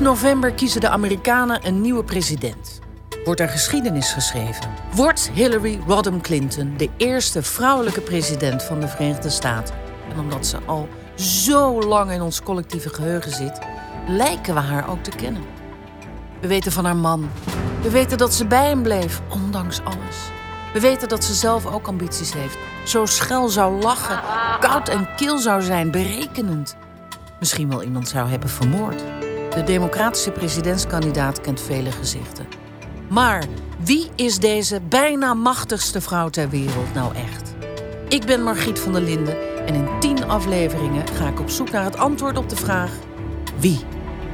8 0.00 0.08
november 0.08 0.52
kiezen 0.52 0.80
de 0.80 0.88
Amerikanen 0.88 1.66
een 1.66 1.80
nieuwe 1.80 2.04
president. 2.04 2.78
Wordt 3.24 3.40
er 3.40 3.48
geschiedenis 3.48 4.12
geschreven? 4.12 4.70
Wordt 4.94 5.30
Hillary 5.34 5.80
Rodham 5.86 6.20
Clinton 6.20 6.74
de 6.76 6.88
eerste 6.96 7.42
vrouwelijke 7.42 8.00
president 8.00 8.62
van 8.62 8.80
de 8.80 8.88
Verenigde 8.88 9.30
Staten? 9.30 9.74
En 10.12 10.18
omdat 10.18 10.46
ze 10.46 10.58
al 10.66 10.88
zo 11.14 11.82
lang 11.82 12.10
in 12.10 12.20
ons 12.20 12.42
collectieve 12.42 12.88
geheugen 12.88 13.32
zit, 13.32 13.58
lijken 14.08 14.54
we 14.54 14.60
haar 14.60 14.90
ook 14.90 15.02
te 15.02 15.10
kennen. 15.10 15.42
We 16.40 16.46
weten 16.46 16.72
van 16.72 16.84
haar 16.84 16.96
man. 16.96 17.30
We 17.82 17.90
weten 17.90 18.18
dat 18.18 18.34
ze 18.34 18.46
bij 18.46 18.68
hem 18.68 18.82
bleef, 18.82 19.20
ondanks 19.28 19.80
alles. 19.84 20.16
We 20.72 20.80
weten 20.80 21.08
dat 21.08 21.24
ze 21.24 21.34
zelf 21.34 21.66
ook 21.66 21.86
ambities 21.86 22.32
heeft. 22.32 22.58
Zo 22.84 23.06
schel 23.06 23.48
zou 23.48 23.80
lachen, 23.82 24.20
koud 24.60 24.88
en 24.88 25.08
kil 25.16 25.38
zou 25.38 25.62
zijn, 25.62 25.90
berekenend. 25.90 26.76
Misschien 27.38 27.68
wel 27.68 27.82
iemand 27.82 28.08
zou 28.08 28.28
hebben 28.28 28.48
vermoord. 28.48 29.02
De 29.54 29.62
democratische 29.64 30.30
presidentskandidaat 30.30 31.40
kent 31.40 31.60
vele 31.60 31.90
gezichten. 31.90 32.46
Maar 33.08 33.44
wie 33.78 34.10
is 34.16 34.38
deze 34.38 34.80
bijna 34.80 35.34
machtigste 35.34 36.00
vrouw 36.00 36.28
ter 36.28 36.48
wereld 36.48 36.94
nou 36.94 37.14
echt? 37.14 37.54
Ik 38.08 38.24
ben 38.24 38.42
Margriet 38.42 38.78
van 38.78 38.92
der 38.92 39.02
Linden 39.02 39.36
en 39.66 39.74
in 39.74 39.88
tien 39.98 40.28
afleveringen 40.28 41.08
ga 41.08 41.26
ik 41.28 41.40
op 41.40 41.50
zoek 41.50 41.70
naar 41.70 41.84
het 41.84 41.98
antwoord 41.98 42.38
op 42.38 42.48
de 42.48 42.56
vraag: 42.56 42.90
wie 43.56 43.80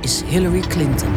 is 0.00 0.22
Hillary 0.26 0.60
Clinton? 0.60 1.08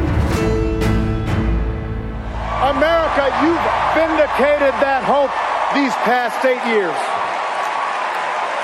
America, 2.61 3.25
you've 3.41 3.69
vindicated 3.93 4.73
that 4.79 5.03
hope 5.03 5.31
these 5.73 5.95
past 6.03 6.45
eight 6.45 6.65
years. 6.65 6.99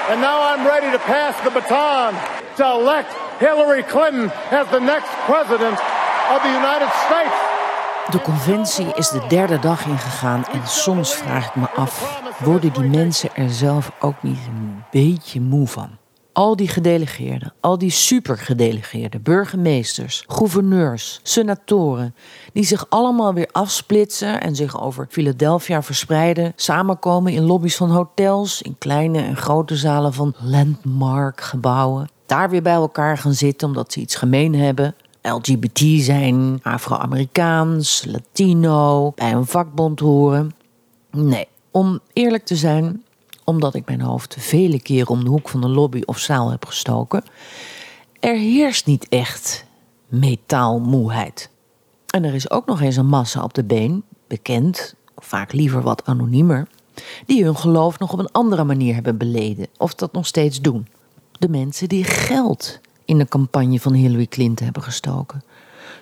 And 0.10 0.22
now 0.22 0.38
I'm 0.52 0.66
ready 0.68 0.92
to 0.92 1.00
pass 1.00 1.36
the 1.44 1.52
baton 1.52 2.14
to 2.56 2.64
elect 2.80 3.14
Hillary 3.40 3.84
Clinton 3.84 4.32
as 4.52 4.68
the 4.70 4.80
next 4.80 5.15
president 5.26 5.80
of 6.34 6.42
the 6.42 6.54
United 6.62 6.92
States. 7.06 7.34
De 8.10 8.22
conventie 8.22 8.94
is 8.96 9.10
de 9.10 9.26
derde 9.28 9.60
dag 9.60 9.86
ingegaan 9.86 10.46
en 10.46 10.68
soms 10.68 11.14
vraag 11.14 11.48
ik 11.48 11.56
me 11.56 11.70
af: 11.70 12.22
worden 12.40 12.74
die 12.74 12.84
mensen 12.84 13.36
er 13.36 13.50
zelf 13.50 13.92
ook 14.00 14.24
niet 14.24 14.40
een 14.48 14.84
beetje 14.92 15.42
moe 15.42 15.68
van? 15.68 15.90
Al 16.34 16.56
die 16.56 16.68
gedelegeerden, 16.68 17.54
al 17.60 17.78
die 17.78 17.90
supergedelegeerden, 17.90 19.22
burgemeesters, 19.22 20.24
gouverneurs, 20.28 21.20
senatoren, 21.24 22.16
die 22.54 22.66
zich 22.66 22.86
allemaal 22.90 23.34
weer 23.34 23.50
afsplitsen 23.52 24.42
en 24.42 24.56
zich 24.56 24.82
over 24.82 25.08
Philadelphia 25.10 25.84
verspreiden, 25.84 26.54
samenkomen 26.56 27.34
in 27.34 27.44
lobby's 27.44 27.76
van 27.76 27.92
hotels, 27.92 28.62
in 28.62 28.76
kleine 28.78 29.22
en 29.22 29.38
grote 29.38 29.76
zalen 29.76 30.14
van 30.14 30.36
landmark 30.40 31.42
gebouwen, 31.42 32.10
daar 32.26 32.50
weer 32.50 32.62
bij 32.62 32.74
elkaar 32.74 33.18
gaan 33.18 33.34
zitten 33.34 33.68
omdat 33.68 33.94
ze 33.94 34.00
iets 34.00 34.16
gemeen 34.16 34.56
hebben. 34.56 34.96
LGBT 35.34 35.80
zijn, 36.04 36.60
Afro-Amerikaans, 36.64 38.06
Latino, 38.08 39.12
bij 39.16 39.32
een 39.32 39.46
vakbond 39.46 40.00
horen. 40.00 40.56
Nee, 41.12 41.48
om 41.72 42.00
eerlijk 42.14 42.46
te 42.46 42.56
zijn, 42.56 43.04
omdat 43.44 43.76
ik 43.76 43.86
mijn 43.86 44.02
hoofd 44.02 44.36
vele 44.40 44.82
keren 44.82 45.08
om 45.08 45.24
de 45.24 45.30
hoek 45.30 45.50
van 45.50 45.64
een 45.64 45.72
lobby 45.72 46.02
of 46.06 46.18
zaal 46.18 46.52
heb 46.52 46.66
gestoken, 46.66 47.24
er 48.20 48.36
heerst 48.36 48.86
niet 48.86 49.08
echt 49.10 49.66
metaalmoeheid. 50.08 51.50
En 52.08 52.24
er 52.24 52.34
is 52.34 52.50
ook 52.50 52.66
nog 52.66 52.82
eens 52.82 52.96
een 52.96 53.08
massa 53.08 53.44
op 53.44 53.54
de 53.54 53.64
been, 53.64 54.04
bekend, 54.28 54.96
vaak 55.16 55.54
liever 55.54 55.82
wat 55.82 56.06
anoniemer, 56.06 56.68
die 57.26 57.44
hun 57.44 57.58
geloof 57.58 58.00
nog 58.00 58.14
op 58.14 58.20
een 58.20 58.32
andere 58.32 58.64
manier 58.64 58.94
hebben 58.94 59.18
beleden 59.18 59.68
of 59.78 59.96
dat 59.96 60.12
nog 60.14 60.28
steeds 60.28 60.62
doen. 60.62 60.88
De 61.32 61.50
mensen 61.50 61.90
die 61.90 62.04
geld 62.04 62.80
in 63.06 63.18
de 63.18 63.28
campagne 63.28 63.80
van 63.80 63.94
Hillary 63.94 64.28
Clinton 64.28 64.66
hebben 64.66 64.84
gestoken. 64.84 65.44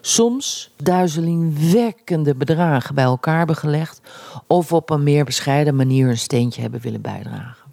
Soms 0.02 0.72
duizelingwekkende 0.84 2.36
bedragen 2.36 2.96
bij 2.96 3.04
elkaar 3.04 3.38
hebben 3.38 3.56
gelegd 3.56 4.02
of 4.48 4.74
op 4.74 4.90
een 4.90 5.04
meer 5.04 5.26
bescheiden 5.26 5.76
manier 5.76 6.10
een 6.10 6.18
steentje 6.18 6.62
hebben 6.62 6.80
willen 6.82 7.02
bijdragen. 7.02 7.72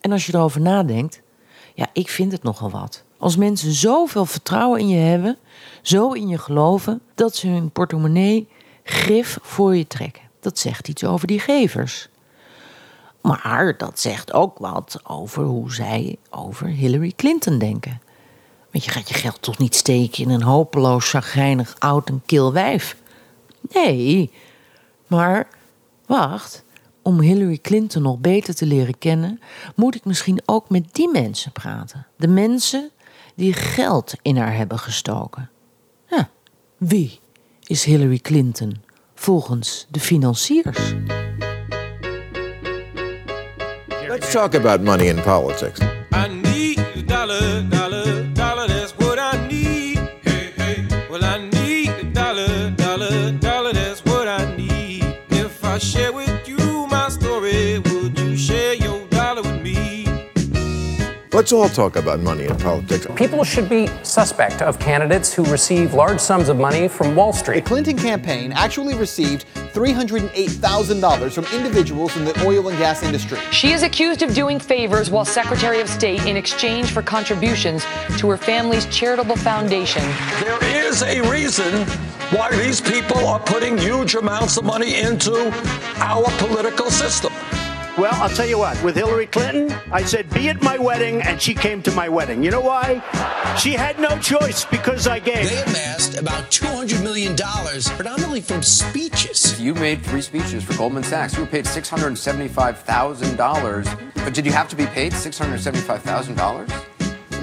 En 0.00 0.12
als 0.12 0.26
je 0.26 0.34
erover 0.34 0.60
nadenkt, 0.60 1.22
ja, 1.74 1.86
ik 1.92 2.08
vind 2.08 2.32
het 2.32 2.42
nogal 2.42 2.70
wat. 2.70 3.04
Als 3.18 3.36
mensen 3.36 3.72
zoveel 3.72 4.24
vertrouwen 4.24 4.80
in 4.80 4.88
je 4.88 4.98
hebben, 4.98 5.38
zo 5.82 6.12
in 6.12 6.28
je 6.28 6.38
geloven, 6.38 7.00
dat 7.14 7.36
ze 7.36 7.48
hun 7.48 7.70
portemonnee 7.70 8.48
grif 8.82 9.38
voor 9.42 9.76
je 9.76 9.86
trekken. 9.86 10.22
Dat 10.40 10.58
zegt 10.58 10.88
iets 10.88 11.04
over 11.04 11.26
die 11.26 11.40
gevers. 11.40 12.08
Maar 13.20 13.74
dat 13.78 14.00
zegt 14.00 14.32
ook 14.32 14.58
wat 14.58 15.00
over 15.04 15.44
hoe 15.44 15.72
zij 15.72 16.16
over 16.30 16.66
Hillary 16.66 17.12
Clinton 17.16 17.58
denken. 17.58 18.00
Want 18.72 18.84
je 18.84 18.90
gaat 18.90 19.08
je 19.08 19.14
geld 19.14 19.42
toch 19.42 19.58
niet 19.58 19.74
steken 19.74 20.22
in 20.22 20.30
een 20.30 20.42
hopeloos, 20.42 21.10
chagrijnig, 21.10 21.76
oud 21.78 22.08
en 22.08 22.22
kil 22.26 22.52
wijf? 22.52 22.96
Nee, 23.72 24.30
maar 25.06 25.48
wacht. 26.06 26.64
Om 27.02 27.20
Hillary 27.20 27.58
Clinton 27.58 28.02
nog 28.02 28.18
beter 28.18 28.54
te 28.54 28.66
leren 28.66 28.98
kennen, 28.98 29.40
moet 29.74 29.94
ik 29.94 30.04
misschien 30.04 30.42
ook 30.46 30.70
met 30.70 30.94
die 30.94 31.10
mensen 31.10 31.52
praten. 31.52 32.06
De 32.16 32.28
mensen 32.28 32.90
die 33.34 33.52
geld 33.52 34.14
in 34.22 34.36
haar 34.36 34.56
hebben 34.56 34.78
gestoken. 34.78 35.50
Ja, 36.06 36.30
wie 36.76 37.20
is 37.66 37.84
Hillary 37.84 38.18
Clinton 38.18 38.82
volgens 39.14 39.86
de 39.90 40.00
financiers? 40.00 40.94
Let's 44.08 44.30
talk 44.30 44.54
about 44.54 44.82
money 44.82 45.06
in 45.06 45.22
politics. 45.22 45.80
I 45.80 46.28
need 46.28 46.78
a 46.78 47.02
dollar, 47.06 47.68
dollar, 47.68 47.71
Let's 61.42 61.52
all 61.52 61.68
talk 61.68 61.96
about 61.96 62.20
money 62.20 62.44
in 62.44 62.56
politics. 62.56 63.04
People 63.16 63.42
should 63.42 63.68
be 63.68 63.88
suspect 64.04 64.62
of 64.62 64.78
candidates 64.78 65.34
who 65.34 65.42
receive 65.46 65.92
large 65.92 66.20
sums 66.20 66.48
of 66.48 66.56
money 66.56 66.86
from 66.86 67.16
Wall 67.16 67.32
Street. 67.32 67.64
The 67.64 67.68
Clinton 67.68 67.98
campaign 67.98 68.52
actually 68.52 68.94
received 68.94 69.46
$308,000 69.74 71.32
from 71.32 71.44
individuals 71.46 72.16
in 72.16 72.24
the 72.24 72.46
oil 72.46 72.68
and 72.68 72.78
gas 72.78 73.02
industry. 73.02 73.40
She 73.50 73.72
is 73.72 73.82
accused 73.82 74.22
of 74.22 74.32
doing 74.34 74.60
favors 74.60 75.10
while 75.10 75.24
Secretary 75.24 75.80
of 75.80 75.88
State 75.88 76.24
in 76.26 76.36
exchange 76.36 76.92
for 76.92 77.02
contributions 77.02 77.82
to 78.18 78.30
her 78.30 78.36
family's 78.36 78.86
charitable 78.86 79.34
foundation. 79.34 80.04
There 80.44 80.86
is 80.86 81.02
a 81.02 81.28
reason 81.28 81.84
why 82.30 82.52
these 82.52 82.80
people 82.80 83.18
are 83.26 83.40
putting 83.40 83.76
huge 83.76 84.14
amounts 84.14 84.58
of 84.58 84.64
money 84.64 85.00
into 85.00 85.52
our 85.96 86.30
political 86.38 86.88
system. 86.88 87.32
Well, 87.98 88.14
I'll 88.14 88.30
tell 88.30 88.46
you 88.46 88.56
what, 88.56 88.82
with 88.82 88.96
Hillary 88.96 89.26
Clinton, 89.26 89.70
I 89.92 90.02
said, 90.02 90.30
be 90.30 90.48
at 90.48 90.62
my 90.62 90.78
wedding, 90.78 91.20
and 91.20 91.38
she 91.38 91.52
came 91.52 91.82
to 91.82 91.92
my 91.92 92.08
wedding. 92.08 92.42
You 92.42 92.50
know 92.50 92.62
why? 92.62 93.02
She 93.58 93.72
had 93.72 94.00
no 94.00 94.18
choice 94.18 94.64
because 94.64 95.06
I 95.06 95.18
gave. 95.18 95.50
They 95.50 95.60
amassed 95.60 96.18
about 96.18 96.50
$200 96.50 97.02
million, 97.02 97.36
predominantly 97.36 98.40
from 98.40 98.62
speeches. 98.62 99.60
You 99.60 99.74
made 99.74 100.02
three 100.02 100.22
speeches 100.22 100.64
for 100.64 100.74
Goldman 100.78 101.02
Sachs. 101.02 101.36
You 101.36 101.42
were 101.42 101.50
paid 101.50 101.66
$675,000. 101.66 104.14
But 104.14 104.32
did 104.32 104.46
you 104.46 104.52
have 104.52 104.70
to 104.70 104.76
be 104.76 104.86
paid 104.86 105.12
$675,000? 105.12 106.91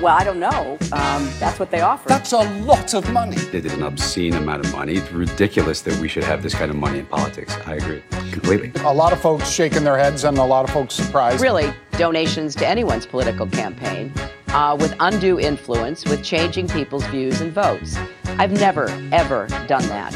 Well, 0.01 0.15
I 0.17 0.23
don't 0.23 0.39
know. 0.39 0.77
Um, 0.93 1.29
that's 1.39 1.59
what 1.59 1.71
they 1.71 1.81
offer. 1.81 2.07
That's 2.07 2.31
a 2.31 2.37
lot 2.61 2.93
of 2.93 3.11
money. 3.11 3.35
It 3.51 3.65
is 3.65 3.73
an 3.73 3.83
obscene 3.83 4.33
amount 4.33 4.65
of 4.65 4.71
money. 4.71 4.93
It's 4.93 5.11
ridiculous 5.11 5.81
that 5.81 5.99
we 5.99 6.07
should 6.07 6.23
have 6.23 6.41
this 6.41 6.53
kind 6.55 6.71
of 6.71 6.77
money 6.77 6.99
in 6.99 7.05
politics. 7.05 7.53
I 7.65 7.75
agree 7.75 8.01
completely. 8.31 8.71
A 8.83 8.93
lot 8.93 9.11
of 9.11 9.19
folks 9.19 9.49
shaking 9.49 9.83
their 9.83 9.97
heads 9.97 10.23
and 10.23 10.37
a 10.37 10.43
lot 10.43 10.63
of 10.63 10.73
folks 10.73 10.93
surprised. 10.95 11.41
really 11.41 11.73
donations 11.97 12.55
to 12.55 12.65
anyone's 12.65 13.05
political 13.05 13.45
campaign 13.45 14.13
uh, 14.49 14.77
with 14.79 14.95
undue 15.01 15.37
influence, 15.37 16.05
with 16.05 16.23
changing 16.23 16.69
people's 16.69 17.05
views 17.07 17.41
and 17.41 17.51
votes. 17.51 17.97
I've 18.37 18.53
never, 18.53 18.87
ever 19.11 19.47
done 19.67 19.85
that. 19.89 20.15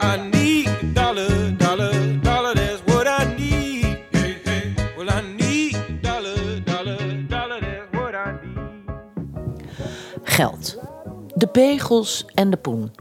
I 0.00 0.31
Geld. 10.32 10.76
De 11.34 11.46
pegels 11.46 12.24
en 12.34 12.50
de 12.50 12.56
poen. 12.56 12.92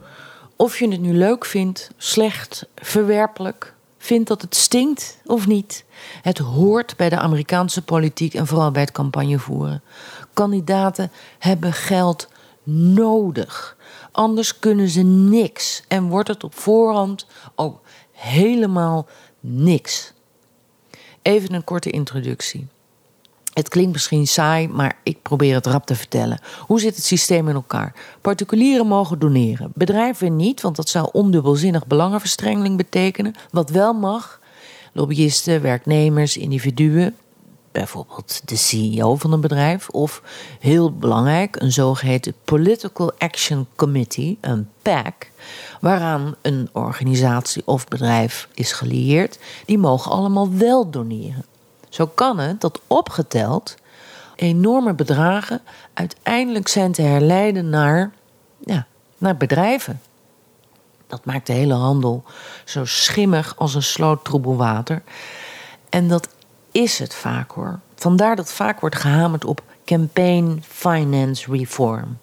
Of 0.55 0.79
je 0.79 0.87
het 0.87 1.01
nu 1.01 1.13
leuk 1.13 1.45
vindt, 1.45 1.91
slecht, 1.97 2.65
verwerpelijk, 2.75 3.73
vindt 3.97 4.27
dat 4.27 4.41
het 4.41 4.55
stinkt 4.55 5.17
of 5.25 5.47
niet. 5.47 5.85
Het 6.21 6.37
hoort 6.37 6.97
bij 6.97 7.09
de 7.09 7.17
Amerikaanse 7.17 7.81
politiek 7.81 8.33
en 8.33 8.47
vooral 8.47 8.71
bij 8.71 8.81
het 8.81 8.91
campagnevoeren. 8.91 9.81
Kandidaten 10.33 11.11
hebben 11.39 11.73
geld 11.73 12.27
nodig. 12.63 13.77
Anders 14.11 14.59
kunnen 14.59 14.89
ze 14.89 15.01
niks 15.01 15.83
en 15.87 16.07
wordt 16.07 16.27
het 16.27 16.43
op 16.43 16.55
voorhand 16.55 17.25
ook 17.55 17.81
helemaal 18.11 19.07
niks. 19.39 20.13
Even 21.21 21.53
een 21.53 21.63
korte 21.63 21.89
introductie. 21.89 22.67
Het 23.53 23.69
klinkt 23.69 23.91
misschien 23.91 24.27
saai, 24.27 24.67
maar 24.67 24.97
ik 25.03 25.21
probeer 25.21 25.55
het 25.55 25.65
rap 25.65 25.85
te 25.85 25.95
vertellen. 25.95 26.39
Hoe 26.59 26.79
zit 26.79 26.95
het 26.95 27.05
systeem 27.05 27.47
in 27.47 27.55
elkaar? 27.55 27.93
Particulieren 28.21 28.87
mogen 28.87 29.19
doneren. 29.19 29.71
Bedrijven 29.73 30.35
niet, 30.35 30.61
want 30.61 30.75
dat 30.75 30.89
zou 30.89 31.09
ondubbelzinnig 31.11 31.87
belangenverstrengeling 31.87 32.77
betekenen. 32.77 33.35
Wat 33.51 33.69
wel 33.69 33.93
mag, 33.93 34.39
lobbyisten, 34.93 35.61
werknemers, 35.61 36.37
individuen, 36.37 37.15
bijvoorbeeld 37.71 38.41
de 38.45 38.55
CEO 38.55 39.15
van 39.15 39.33
een 39.33 39.41
bedrijf, 39.41 39.89
of 39.89 40.21
heel 40.59 40.93
belangrijk, 40.93 41.55
een 41.61 41.71
zogeheten 41.71 42.33
Political 42.43 43.11
Action 43.17 43.67
Committee, 43.75 44.37
een 44.41 44.69
PAC, 44.81 45.29
waaraan 45.81 46.35
een 46.41 46.69
organisatie 46.71 47.61
of 47.65 47.87
bedrijf 47.87 48.47
is 48.53 48.71
gelieerd, 48.71 49.39
die 49.65 49.77
mogen 49.77 50.11
allemaal 50.11 50.49
wel 50.53 50.89
doneren. 50.89 51.45
Zo 51.91 52.07
kan 52.07 52.39
het 52.39 52.61
dat 52.61 52.79
opgeteld 52.87 53.75
enorme 54.35 54.93
bedragen 54.93 55.61
uiteindelijk 55.93 56.67
zijn 56.67 56.91
te 56.91 57.01
herleiden 57.01 57.69
naar, 57.69 58.11
ja, 58.59 58.85
naar 59.17 59.37
bedrijven. 59.37 60.01
Dat 61.07 61.25
maakt 61.25 61.47
de 61.47 61.53
hele 61.53 61.73
handel 61.73 62.23
zo 62.65 62.85
schimmig 62.85 63.55
als 63.57 63.75
een 63.75 63.83
sloot 63.83 64.29
water. 64.43 65.03
En 65.89 66.07
dat 66.07 66.27
is 66.71 66.99
het 66.99 67.15
vaak 67.15 67.51
hoor. 67.51 67.79
Vandaar 67.95 68.35
dat 68.35 68.51
vaak 68.51 68.79
wordt 68.79 68.95
gehamerd 68.95 69.45
op 69.45 69.61
campaign 69.85 70.63
finance 70.67 71.51
reform. 71.51 72.17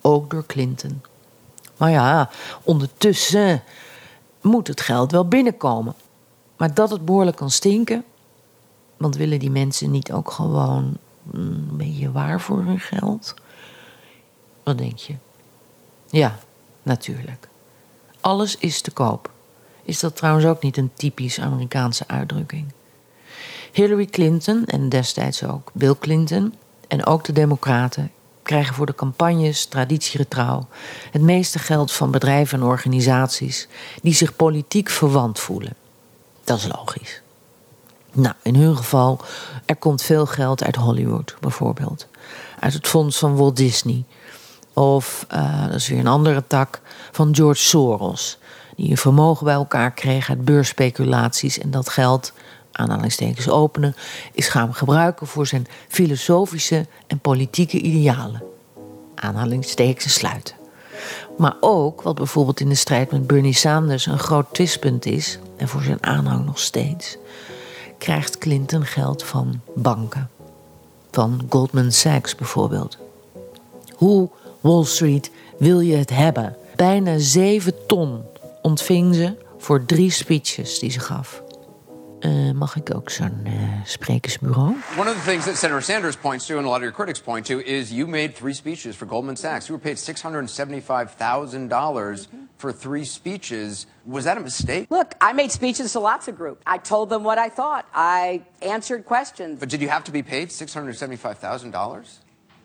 Ook 0.00 0.30
door 0.30 0.46
Clinton. 0.46 1.02
Maar 1.76 1.90
ja, 1.90 2.30
ondertussen 2.62 3.62
moet 4.40 4.66
het 4.66 4.80
geld 4.80 5.12
wel 5.12 5.28
binnenkomen. 5.28 5.94
Maar 6.56 6.74
dat 6.74 6.90
het 6.90 7.04
behoorlijk 7.04 7.36
kan 7.36 7.50
stinken. 7.50 8.04
Want 9.02 9.16
willen 9.16 9.38
die 9.38 9.50
mensen 9.50 9.90
niet 9.90 10.12
ook 10.12 10.30
gewoon 10.30 10.96
een 11.32 11.68
beetje 11.72 12.12
waar 12.12 12.40
voor 12.40 12.62
hun 12.64 12.80
geld? 12.80 13.34
Wat 14.62 14.78
denk 14.78 14.98
je? 14.98 15.14
Ja, 16.10 16.38
natuurlijk. 16.82 17.48
Alles 18.20 18.56
is 18.56 18.80
te 18.80 18.90
koop. 18.90 19.30
Is 19.82 20.00
dat 20.00 20.16
trouwens 20.16 20.46
ook 20.46 20.62
niet 20.62 20.76
een 20.76 20.90
typisch 20.94 21.40
Amerikaanse 21.40 22.04
uitdrukking? 22.06 22.72
Hillary 23.72 24.06
Clinton 24.06 24.64
en 24.66 24.88
destijds 24.88 25.44
ook 25.44 25.70
Bill 25.74 25.94
Clinton 25.98 26.54
en 26.88 27.06
ook 27.06 27.24
de 27.24 27.32
Democraten 27.32 28.10
krijgen 28.42 28.74
voor 28.74 28.86
de 28.86 28.94
campagnes 28.94 29.64
traditiegetrouw 29.64 30.66
het 31.10 31.22
meeste 31.22 31.58
geld 31.58 31.92
van 31.92 32.10
bedrijven 32.10 32.60
en 32.60 32.66
organisaties 32.66 33.68
die 34.02 34.14
zich 34.14 34.36
politiek 34.36 34.88
verwant 34.88 35.38
voelen. 35.38 35.74
Dat 36.44 36.58
is 36.58 36.66
logisch. 36.66 37.22
Nou, 38.12 38.34
in 38.42 38.54
hun 38.54 38.76
geval, 38.76 39.20
er 39.66 39.76
komt 39.76 40.02
veel 40.02 40.26
geld 40.26 40.62
uit 40.62 40.76
Hollywood 40.76 41.36
bijvoorbeeld. 41.40 42.06
Uit 42.60 42.72
het 42.72 42.86
fonds 42.86 43.18
van 43.18 43.36
Walt 43.36 43.56
Disney. 43.56 44.04
Of, 44.72 45.26
uh, 45.34 45.66
dat 45.66 45.74
is 45.74 45.88
weer 45.88 45.98
een 45.98 46.06
andere 46.06 46.44
tak, 46.46 46.80
van 47.12 47.34
George 47.34 47.62
Soros. 47.62 48.38
Die 48.76 48.90
een 48.90 48.96
vermogen 48.96 49.44
bij 49.44 49.54
elkaar 49.54 49.92
kreeg 49.92 50.28
uit 50.28 50.44
beursspeculaties. 50.44 51.58
En 51.58 51.70
dat 51.70 51.88
geld, 51.88 52.32
aanhalingstekens 52.72 53.48
openen, 53.48 53.96
is 54.32 54.48
gaan 54.48 54.74
gebruiken 54.74 55.26
voor 55.26 55.46
zijn 55.46 55.66
filosofische 55.88 56.86
en 57.06 57.18
politieke 57.18 57.80
idealen. 57.80 58.42
Aanhalingstekens 59.14 60.14
sluiten. 60.14 60.54
Maar 61.38 61.56
ook 61.60 62.02
wat 62.02 62.14
bijvoorbeeld 62.14 62.60
in 62.60 62.68
de 62.68 62.74
strijd 62.74 63.10
met 63.10 63.26
Bernie 63.26 63.54
Sanders 63.54 64.06
een 64.06 64.18
groot 64.18 64.46
twistpunt 64.52 65.06
is, 65.06 65.38
en 65.56 65.68
voor 65.68 65.82
zijn 65.82 66.04
aanhang 66.04 66.44
nog 66.44 66.58
steeds, 66.58 67.18
krijgt 68.02 68.38
Clinton 68.38 68.84
geld 68.84 69.22
van 69.22 69.60
banken. 69.74 70.30
Van 71.10 71.46
Goldman 71.48 71.92
Sachs 71.92 72.34
bijvoorbeeld. 72.34 72.98
Hoe 73.94 74.28
Wall 74.60 74.84
Street 74.84 75.30
wil 75.58 75.80
je 75.80 75.96
het 75.96 76.10
hebben? 76.10 76.56
Bijna 76.76 77.18
7 77.18 77.86
ton 77.86 78.22
ontving 78.62 79.14
ze 79.14 79.34
voor 79.58 79.84
drie 79.84 80.10
speeches 80.10 80.78
die 80.78 80.90
ze 80.90 81.00
gaf. 81.00 81.42
Uh, 82.24 82.52
mag 82.52 82.76
ik 82.76 82.94
ook 82.94 83.10
zo'n 83.10 83.42
uh, 83.46 83.52
sprekersbureau? 83.84 84.76
One 84.96 85.08
of 85.08 85.14
the 85.14 85.30
things 85.30 85.44
that 85.44 85.56
Senator 85.56 85.82
Sanders 85.82 86.16
points 86.16 86.46
to, 86.46 86.56
and 86.56 86.64
a 86.66 86.68
lot 86.68 86.76
of 86.76 86.82
your 86.82 86.92
critics 86.92 87.20
point 87.20 87.46
to, 87.46 87.60
is 87.60 87.90
you 87.90 88.06
made 88.06 88.36
three 88.36 88.54
speeches 88.54 88.94
for 88.94 89.06
Goldman 89.06 89.34
Sachs. 89.36 89.68
You 89.68 89.74
were 89.74 89.80
paid 89.80 89.96
$675,000 89.96 92.26
for 92.58 92.72
three 92.72 93.04
speeches. 93.04 93.86
Was 94.06 94.22
that 94.24 94.36
a 94.36 94.40
mistake? 94.40 94.86
Look, 94.88 95.14
I 95.20 95.32
made 95.32 95.50
speeches 95.50 95.90
to 95.92 96.00
lots 96.00 96.28
of 96.28 96.36
groups. 96.36 96.62
I 96.64 96.78
told 96.78 97.08
them 97.08 97.24
what 97.24 97.38
I 97.38 97.48
thought. 97.48 97.86
I 97.92 98.42
answered 98.60 99.04
questions. 99.04 99.58
But 99.58 99.68
did 99.68 99.82
you 99.82 99.88
have 99.88 100.04
to 100.04 100.12
be 100.12 100.22
paid 100.22 100.50
$675,000? 100.50 102.18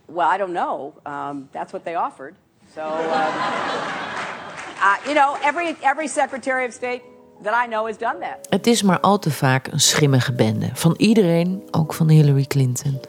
Well, 0.07 0.29
I 0.29 0.37
don't 0.37 0.53
know. 0.53 0.93
Um, 1.03 1.49
that's 1.51 1.73
what 1.73 1.83
they 1.83 1.95
offered. 1.95 2.35
So, 2.75 2.83
um, 2.83 2.93
uh, 4.81 4.97
you 5.07 5.15
know, 5.15 5.35
every, 5.41 5.75
every 5.81 6.07
Secretary 6.07 6.63
of 6.65 6.75
State 6.75 7.01
that 7.43 7.65
I 7.65 7.67
know 7.69 7.85
has 7.85 7.97
done 7.97 8.17
that. 8.19 8.49
Het 8.49 8.67
is 8.67 8.81
maar 8.81 8.99
al 8.99 9.19
te 9.19 9.31
vaak 9.31 9.67
een 9.67 9.79
schimmige 9.79 10.33
bende. 10.33 10.69
Van 10.73 10.93
iedereen, 10.97 11.63
ook 11.71 11.93
van 11.93 12.09
Hillary 12.09 12.45
Clinton. 12.45 12.99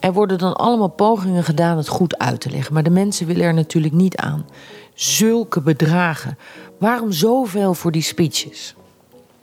Er 0.00 0.12
worden 0.12 0.38
dan 0.38 0.56
allemaal 0.56 0.88
pogingen 0.88 1.44
gedaan 1.44 1.76
het 1.76 1.88
goed 1.88 2.18
uit 2.18 2.40
te 2.40 2.50
leggen. 2.50 2.74
Maar 2.74 2.82
de 2.82 2.90
mensen 2.90 3.26
willen 3.26 3.44
er 3.44 3.54
natuurlijk 3.54 3.94
niet 3.94 4.16
aan. 4.16 4.46
Zulke 4.94 5.60
bedragen. 5.60 6.38
Waarom 6.78 7.12
zoveel 7.12 7.74
voor 7.74 7.92
die 7.92 8.02
speeches? 8.02 8.74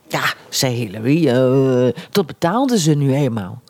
Ja, 0.08 0.34
zei 0.50 0.76
Hillary, 0.76 1.28
uh, 1.28 1.94
dat 2.12 2.26
betaalden 2.26 2.78
ze 2.78 2.94
nu 2.94 3.14
eenmaal. 3.14 3.62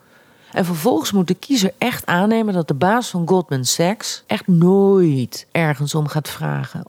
En 0.52 0.66
vervolgens 0.66 1.12
moet 1.12 1.28
de 1.28 1.34
kiezer 1.34 1.74
echt 1.78 2.06
aannemen 2.06 2.54
dat 2.54 2.68
de 2.68 2.74
baas 2.74 3.10
van 3.10 3.28
Goldman 3.28 3.66
Sachs 3.66 4.24
echt 4.28 4.48
nooit 4.48 5.48
ergens 5.52 5.96
om 5.96 6.08
gaat 6.08 6.30
vragen. 6.30 6.84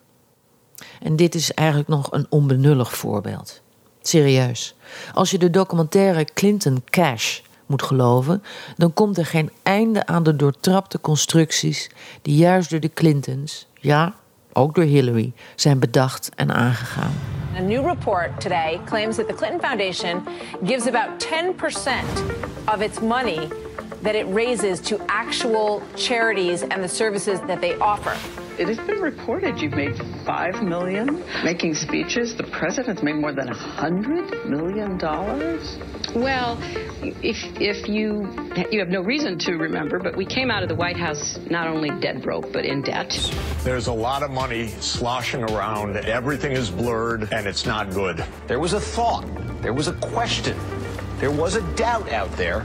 En 1.03 1.17
dit 1.17 1.35
is 1.35 1.53
eigenlijk 1.53 1.89
nog 1.89 2.13
een 2.13 2.27
onbenullig 2.29 2.97
voorbeeld. 2.97 3.61
Serieus. 4.03 4.75
Als 5.15 5.31
je 5.31 5.39
de 5.39 5.51
documentaire 5.51 6.25
Clinton 6.35 6.83
Cash 6.85 7.41
moet 7.67 7.83
geloven, 7.83 8.43
dan 8.77 8.93
komt 8.93 9.19
er 9.19 9.27
geen 9.27 9.51
einde 9.63 10.07
aan 10.07 10.23
de 10.23 10.37
doortrapte 10.37 11.01
constructies 11.01 11.91
die 12.23 12.37
juist 12.37 12.71
door 12.71 12.81
de 12.81 12.93
Clintons, 12.93 13.67
ja, 13.75 14.15
ook 14.53 14.75
door 14.75 14.85
Hillary, 14.85 15.33
zijn 15.55 15.79
bedacht 15.79 16.31
en 16.35 16.55
aangegaan. 16.55 17.13
A 17.57 17.61
new 17.61 17.87
report 17.87 18.41
today 18.41 18.81
claims 18.85 19.17
that 19.17 19.29
the 19.29 19.35
Clinton 19.35 19.61
Foundation 19.61 20.23
gives 20.65 20.87
about 20.87 21.19
10% 21.19 22.25
of 22.75 22.81
its 22.81 23.01
money 23.01 23.49
that 24.03 24.15
it 24.15 24.27
raises 24.35 24.81
to 24.81 24.97
actual 25.07 25.83
charities 25.95 26.63
and 26.63 26.83
the 26.83 26.89
services 26.89 27.39
that 27.47 27.61
they 27.61 27.77
offer. 27.79 28.46
It 28.59 28.69
has 28.69 28.79
been 28.79 29.03
reported 29.03 29.61
you've 29.61 29.75
made 29.75 30.01
five 30.25 30.63
million 30.63 31.23
making 31.45 31.75
speeches. 31.75 32.35
The 32.35 32.45
president's 32.45 33.03
made 33.03 33.17
more 33.17 33.35
than 33.35 33.51
a 33.51 33.55
hundred 33.55 34.47
million 34.49 34.97
dollars. 34.97 35.77
Well, 36.15 36.59
if 37.03 37.37
if 37.61 37.87
you 37.87 38.33
you 38.73 38.79
have 38.79 38.89
no 38.89 39.03
reason 39.03 39.39
to 39.41 39.57
remember, 39.57 39.99
but 39.99 40.17
we 40.17 40.25
came 40.25 40.51
out 40.51 40.63
of 40.63 40.71
the 40.71 40.75
White 40.75 40.97
House 40.97 41.39
not 41.51 41.67
only 41.67 41.91
dead 42.01 42.23
broke 42.23 42.51
but 42.51 42.65
in 42.65 42.81
debt. 42.81 43.13
There's 43.63 43.89
a 43.89 43.93
lot 43.93 44.23
of 44.23 44.31
money 44.31 44.69
sloshing 44.69 45.43
around. 45.43 45.99
Everything 45.99 46.53
is 46.53 46.71
blurred, 46.71 47.31
and 47.35 47.47
it's 47.47 47.67
not 47.67 47.91
good. 47.91 48.25
There 48.47 48.59
was 48.59 48.73
a 48.73 48.81
thought. 48.81 49.27
There 49.61 49.75
was 49.75 49.89
a 49.89 49.95
question. 49.95 50.57
There 51.19 51.31
was 51.31 51.57
a 51.57 51.63
doubt 51.75 52.11
out 52.11 52.33
there 52.39 52.65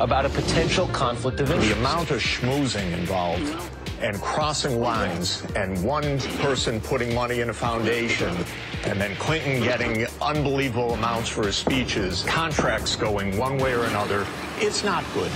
about 0.00 0.24
a 0.24 0.30
potential 0.30 0.86
conflict 0.88 1.40
of 1.40 1.50
interest. 1.50 1.74
The 1.74 1.78
amount 1.78 2.10
of 2.10 2.20
schmoozing 2.22 2.92
involved 2.92 3.54
and 4.02 4.20
crossing 4.20 4.80
lines 4.80 5.42
and 5.54 5.84
one 5.84 6.18
person 6.40 6.80
putting 6.80 7.14
money 7.14 7.40
in 7.40 7.48
a 7.48 7.52
foundation 7.52 8.36
and 8.84 9.00
then 9.00 9.16
Clinton 9.16 9.62
getting 9.62 10.06
unbelievable 10.20 10.92
amounts 10.92 11.30
for 11.30 11.44
his 11.44 11.56
speeches, 11.56 12.24
contracts 12.24 12.96
going 12.96 13.38
one 13.38 13.58
way 13.58 13.74
or 13.74 13.84
another, 13.84 14.24
it's 14.58 14.82
not 14.82 15.02
good. 15.14 15.30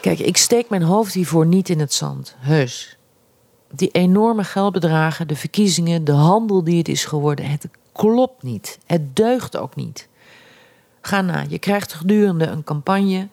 Kijk, 0.00 0.18
ik 0.18 0.36
steek 0.36 0.68
mijn 0.68 0.82
hoofd 0.82 1.14
hiervoor 1.14 1.46
niet 1.46 1.68
in 1.68 1.80
het 1.80 1.92
zand. 1.92 2.34
Heus. 2.38 2.96
Die 3.70 3.90
enorme 3.90 4.44
geldbedragen, 4.44 5.28
de 5.28 5.36
verkiezingen, 5.36 6.04
de 6.04 6.12
handel 6.12 6.64
die 6.64 6.78
het 6.78 6.88
is 6.88 7.04
geworden, 7.04 7.50
het 7.50 7.68
klopt 7.92 8.42
niet. 8.42 8.78
Het 8.86 9.16
deugt 9.16 9.56
ook 9.56 9.74
niet. 9.74 10.08
Ga 11.00 11.20
na, 11.20 11.44
je 11.48 11.58
krijgt 11.58 11.92
gedurende 11.92 12.46
een 12.46 12.64
campagne 12.64 13.28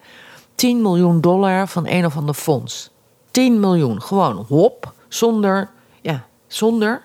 10 0.54 0.82
miljoen 0.82 1.20
dollar 1.20 1.68
van 1.68 1.86
een 1.86 2.06
of 2.06 2.16
ander 2.16 2.34
fonds. 2.34 2.90
10 3.34 3.60
miljoen, 3.60 4.02
gewoon 4.02 4.44
hop, 4.48 4.92
zonder, 5.08 5.70
ja, 6.00 6.26
zonder. 6.46 7.02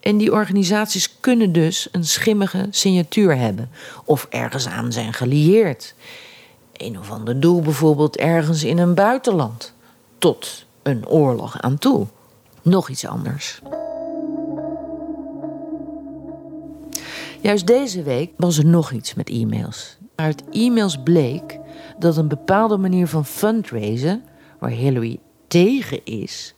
En 0.00 0.16
die 0.16 0.32
organisaties 0.32 1.20
kunnen 1.20 1.52
dus 1.52 1.88
een 1.92 2.04
schimmige 2.04 2.66
signatuur 2.70 3.36
hebben 3.36 3.70
of 4.04 4.26
ergens 4.30 4.66
aan 4.66 4.92
zijn 4.92 5.12
gelieerd. 5.12 5.94
Een 6.72 6.98
of 6.98 7.10
ander 7.10 7.40
doel 7.40 7.60
bijvoorbeeld 7.60 8.16
ergens 8.16 8.64
in 8.64 8.78
een 8.78 8.94
buitenland, 8.94 9.72
tot 10.18 10.64
een 10.82 11.08
oorlog 11.08 11.60
aan 11.60 11.78
toe. 11.78 12.06
Nog 12.62 12.88
iets 12.88 13.06
anders. 13.06 13.60
Juist 17.40 17.66
deze 17.66 18.02
week 18.02 18.30
was 18.36 18.58
er 18.58 18.66
nog 18.66 18.92
iets 18.92 19.14
met 19.14 19.28
e-mails. 19.28 19.96
Uit 20.14 20.42
e-mails 20.50 20.98
bleek 21.04 21.58
dat 21.98 22.16
een 22.16 22.28
bepaalde 22.28 22.76
manier 22.76 23.06
van 23.06 23.24
fundraisen, 23.24 24.24
waar 24.66 24.74
Hillary 24.74 25.18
tegen 25.48 26.04
is, 26.04 26.54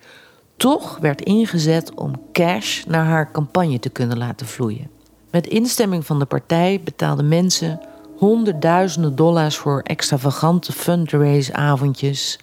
toch 0.56 0.98
werd 0.98 1.22
ingezet 1.22 1.94
om 1.94 2.12
cash 2.32 2.84
naar 2.84 3.04
haar 3.04 3.32
campagne 3.32 3.78
te 3.78 3.88
kunnen 3.88 4.18
laten 4.18 4.46
vloeien. 4.46 4.90
Met 5.30 5.46
instemming 5.46 6.06
van 6.06 6.18
de 6.18 6.24
partij 6.24 6.80
betaalden 6.84 7.28
mensen 7.28 7.80
honderdduizenden 8.16 9.16
dollars 9.16 9.56
voor 9.56 9.80
extravagante 9.80 10.72
fundraise-avondjes, 10.72 12.38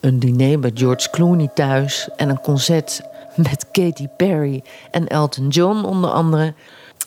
een 0.00 0.18
diner 0.18 0.60
bij 0.60 0.70
George 0.74 1.10
Clooney 1.10 1.50
thuis 1.54 2.08
en 2.16 2.28
een 2.28 2.40
concert 2.40 3.00
met 3.36 3.66
Katy 3.70 4.08
Perry 4.16 4.62
en 4.90 5.06
Elton 5.06 5.48
John 5.48 5.84
onder 5.84 6.10
andere. 6.10 6.54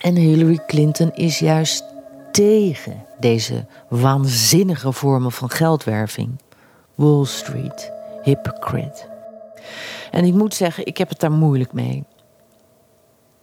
En 0.02 0.16
Hillary 0.16 0.60
Clinton 0.68 1.12
is 1.14 1.40
juist 1.40 1.84
tegen 2.32 3.06
deze 3.20 3.66
waanzinnige 3.90 4.92
vormen 4.92 5.32
van 5.32 5.50
geldwerving. 5.50 6.30
Wall 6.98 7.26
Street, 7.26 7.92
hypocrite. 8.22 9.06
En 10.12 10.26
ik 10.26 10.34
moet 10.34 10.54
zeggen, 10.54 10.86
ik 10.86 10.98
heb 10.98 11.10
het 11.10 11.20
daar 11.20 11.32
moeilijk 11.32 11.74
mee. 11.74 12.04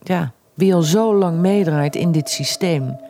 Ja, 0.00 0.32
wie 0.54 0.74
al 0.74 0.82
zo 0.82 1.14
lang 1.14 1.38
meedraait 1.38 1.96
in 1.96 2.12
dit 2.12 2.30
systeem, 2.30 3.00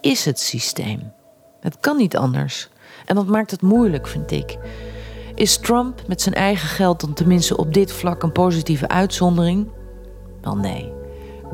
is 0.00 0.24
het 0.24 0.40
systeem. 0.40 1.12
Het 1.60 1.80
kan 1.80 1.96
niet 1.96 2.16
anders. 2.16 2.68
En 3.06 3.14
dat 3.14 3.26
maakt 3.26 3.50
het 3.50 3.62
moeilijk, 3.62 4.06
vind 4.06 4.30
ik. 4.30 4.58
Is 5.34 5.58
Trump 5.58 6.02
met 6.06 6.22
zijn 6.22 6.34
eigen 6.34 6.68
geld 6.68 7.00
dan 7.00 7.12
tenminste 7.12 7.56
op 7.56 7.74
dit 7.74 7.92
vlak 7.92 8.22
een 8.22 8.32
positieve 8.32 8.88
uitzondering? 8.88 9.68
Wel 10.40 10.56
nee. 10.56 10.92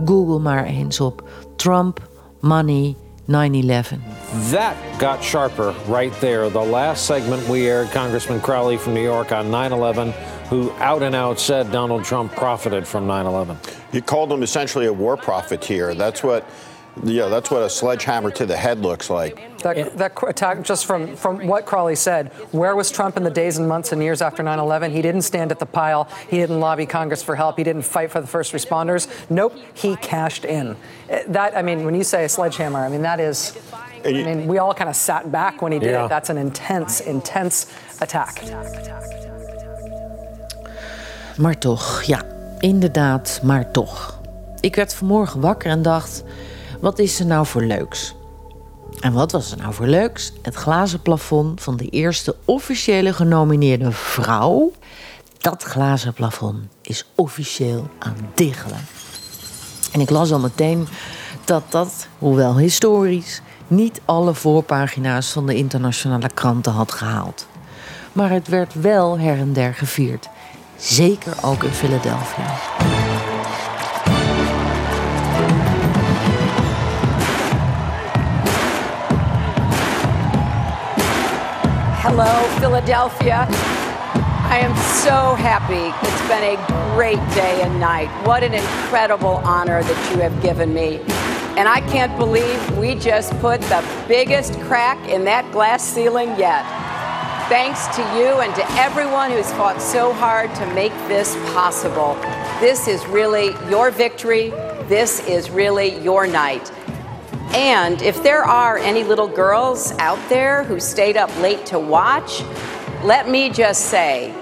Google 0.05 0.39
maar 0.39 0.65
eens 0.65 1.01
op 1.01 1.29
Trump, 1.57 2.09
money, 2.41 2.97
9-11. 3.29 4.01
That 4.51 4.99
got 4.99 5.23
sharper 5.23 5.75
right 5.87 6.13
there. 6.21 6.49
The 6.49 6.61
last 6.61 7.07
segment 7.07 7.47
we 7.49 7.69
aired, 7.69 7.91
Congressman 7.91 8.41
Crowley 8.41 8.79
from 8.79 8.95
New 8.95 9.03
York 9.03 9.33
on 9.33 9.51
9 9.51 9.73
11, 9.73 10.13
who 10.49 10.71
out 10.79 11.03
and 11.03 11.15
out 11.15 11.39
said 11.39 11.71
Donald 11.71 12.05
Trump 12.05 12.33
profited 12.33 12.87
from 12.87 13.07
9 13.07 13.27
11. 13.27 13.59
He 13.93 14.01
called 14.01 14.33
him 14.33 14.43
essentially 14.43 14.87
a 14.87 14.93
war 14.93 15.17
profiteer. 15.17 15.95
That's 15.95 16.23
what. 16.23 16.49
Yeah, 17.05 17.29
that's 17.29 17.51
what 17.51 17.63
a 17.63 17.69
sledgehammer 17.69 18.31
to 18.33 18.47
the 18.47 18.57
head 18.57 18.81
looks 18.81 19.09
like. 19.11 19.41
That, 19.63 19.97
that 19.99 20.13
attack, 20.27 20.63
just 20.63 20.87
from, 20.87 21.17
from 21.17 21.47
what 21.47 21.65
Crawley 21.67 21.95
said, 21.97 22.29
where 22.53 22.75
was 22.77 22.91
Trump 22.91 23.17
in 23.17 23.25
the 23.25 23.31
days 23.31 23.59
and 23.59 23.69
months 23.69 23.93
and 23.93 24.03
years 24.03 24.21
after 24.23 24.43
9 24.43 24.59
11? 24.59 24.91
He 24.93 25.03
didn't 25.03 25.23
stand 25.23 25.51
at 25.53 25.59
the 25.59 25.67
pile. 25.67 26.09
He 26.29 26.37
didn't 26.39 26.61
lobby 26.61 26.87
Congress 26.87 27.23
for 27.23 27.37
help. 27.37 27.57
He 27.57 27.65
didn't 27.65 27.83
fight 27.83 28.11
for 28.11 28.21
the 28.21 28.27
first 28.27 28.53
responders. 28.53 29.09
Nope, 29.31 29.55
he 29.75 29.97
cashed 29.97 30.45
in. 30.45 30.77
Eh, 31.09 31.23
That, 31.29 31.57
I 31.57 31.63
mean, 31.63 31.85
when 31.85 31.95
you 31.95 32.05
say 32.05 32.25
a 32.25 32.29
sledgehammer, 32.29 32.81
I 32.85 32.89
mean, 32.89 33.03
that 33.03 33.21
is. 33.21 33.57
I 34.05 34.13
mean, 34.13 34.47
we 34.47 34.59
all 34.59 34.75
kind 34.75 34.89
of 34.89 34.97
sat 34.97 35.31
back 35.33 35.61
when 35.61 35.73
he 35.73 35.79
did 35.79 35.91
Yeah. 35.91 36.05
it. 36.05 36.09
That's 36.09 36.31
an 36.31 36.39
intense, 36.39 37.01
intense 37.05 37.67
attack. 38.01 38.41
Maar 41.37 41.59
toch, 41.59 42.03
ja, 42.03 42.23
inderdaad, 42.59 43.41
maar 43.43 43.71
toch. 43.71 44.21
Ik 44.61 44.77
werd 44.77 44.95
vanmorgen 44.95 45.41
wakker 45.41 45.71
en 45.71 45.83
dacht: 45.83 46.23
wat 46.81 46.99
is 46.99 47.21
er 47.21 47.27
nou 47.27 47.47
voor 47.47 47.63
leuks? 47.63 48.15
En 49.01 49.13
wat 49.13 49.33
was 49.33 49.51
er 49.51 49.59
nou 49.59 49.75
voor 49.75 49.87
leuks? 49.87 50.33
Het 50.43 50.55
glazen 50.55 51.03
plafond 51.03 51.63
van 51.63 51.77
de 51.77 51.89
eerste 51.89 52.37
officiële 52.45 53.13
genomineerde 53.13 53.93
vrouw. 53.93 54.73
Dat 55.39 55.63
glazen 55.63 56.13
plafond 56.13 56.59
is 56.83 57.07
officieel 57.15 57.89
aan 57.99 58.17
diggelen. 58.35 58.87
En 59.93 60.01
ik 60.01 60.11
las 60.11 60.33
al 60.33 60.39
meteen 60.39 60.89
dat 61.45 61.63
dat, 61.69 62.09
hoewel 62.19 62.59
historisch, 62.59 63.41
niet 63.67 64.01
alle 64.05 64.35
voorpagina's 64.35 65.31
van 65.31 65.47
de 65.47 65.55
internationale 65.55 66.31
kranten 66.35 66.73
had 66.73 66.93
gehaald. 66.93 67.47
Maar 68.13 68.31
het 68.31 68.49
werd 68.49 68.75
wel 68.75 69.19
her 69.19 69.39
en 69.39 69.53
der 69.53 69.75
gevierd. 69.75 70.29
Zeker 70.77 71.33
ook 71.43 71.63
in 71.63 71.73
Philadelphia. 71.73 72.78
Hello, 82.11 82.59
Philadelphia. 82.59 83.47
I 83.51 84.61
am 84.63 84.75
so 85.05 85.35
happy. 85.35 85.93
It's 86.09 86.27
been 86.27 86.57
a 86.57 86.95
great 86.95 87.19
day 87.35 87.61
and 87.61 87.79
night. 87.79 88.09
What 88.27 88.43
an 88.43 88.55
incredible 88.55 89.43
honor 89.45 89.83
that 89.83 90.11
you 90.11 90.23
have 90.23 90.43
given 90.43 90.73
me. 90.73 91.01
And 91.59 91.69
I 91.69 91.83
can't 91.83 92.19
believe 92.19 92.79
we 92.79 92.95
just 92.95 93.39
put 93.41 93.61
the 93.61 93.85
biggest 94.09 94.59
crack 94.61 94.97
in 95.07 95.27
that 95.27 95.53
glass 95.53 95.85
ceiling 95.85 96.31
yet. 96.39 96.65
Thanks 97.51 97.87
to 97.89 98.01
you 98.17 98.41
and 98.41 98.55
to 98.55 98.65
everyone 98.81 99.31
who's 99.31 99.53
fought 99.53 99.83
so 99.83 100.15
hard 100.15 100.53
to 100.55 100.67
make 100.73 100.95
this 101.09 101.35
possible. 101.53 102.15
This 102.59 102.89
is 102.89 103.05
really 103.09 103.49
your 103.69 103.91
victory. 103.91 104.49
This 104.89 105.21
is 105.29 105.51
really 105.51 105.99
your 106.03 106.27
night. 106.27 106.73
And 107.55 108.03
if 108.03 108.23
there 108.23 108.43
are 108.45 108.79
any 108.79 109.05
little 109.05 109.29
girls 109.29 109.93
out 109.99 110.19
there 110.29 110.65
who 110.65 110.79
stayed 110.81 111.17
up 111.17 111.31
late 111.41 111.65
to 111.67 111.79
watch, 111.79 112.43
let 113.03 113.29
me 113.29 113.51
just 113.51 113.87
say 113.87 114.35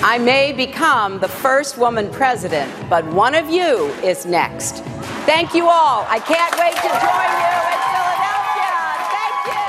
I 0.00 0.18
may 0.18 0.52
become 0.52 1.18
the 1.18 1.28
first 1.28 1.76
woman 1.76 2.08
president, 2.10 2.70
but 2.88 3.04
one 3.06 3.34
of 3.34 3.50
you 3.50 3.88
is 4.04 4.24
next. 4.24 4.84
Thank 5.26 5.54
you 5.54 5.64
all. 5.64 6.06
I 6.08 6.20
can't 6.20 6.54
wait 6.56 6.76
to 6.76 6.88
join 6.88 7.30
you 7.42 7.58
in 7.72 7.80
Philadelphia. 7.92 8.72
Thank 9.16 9.36
you. 9.46 9.66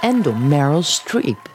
En 0.00 0.22
door 0.22 0.36
Meryl 0.36 0.82
Streep. 0.82 1.48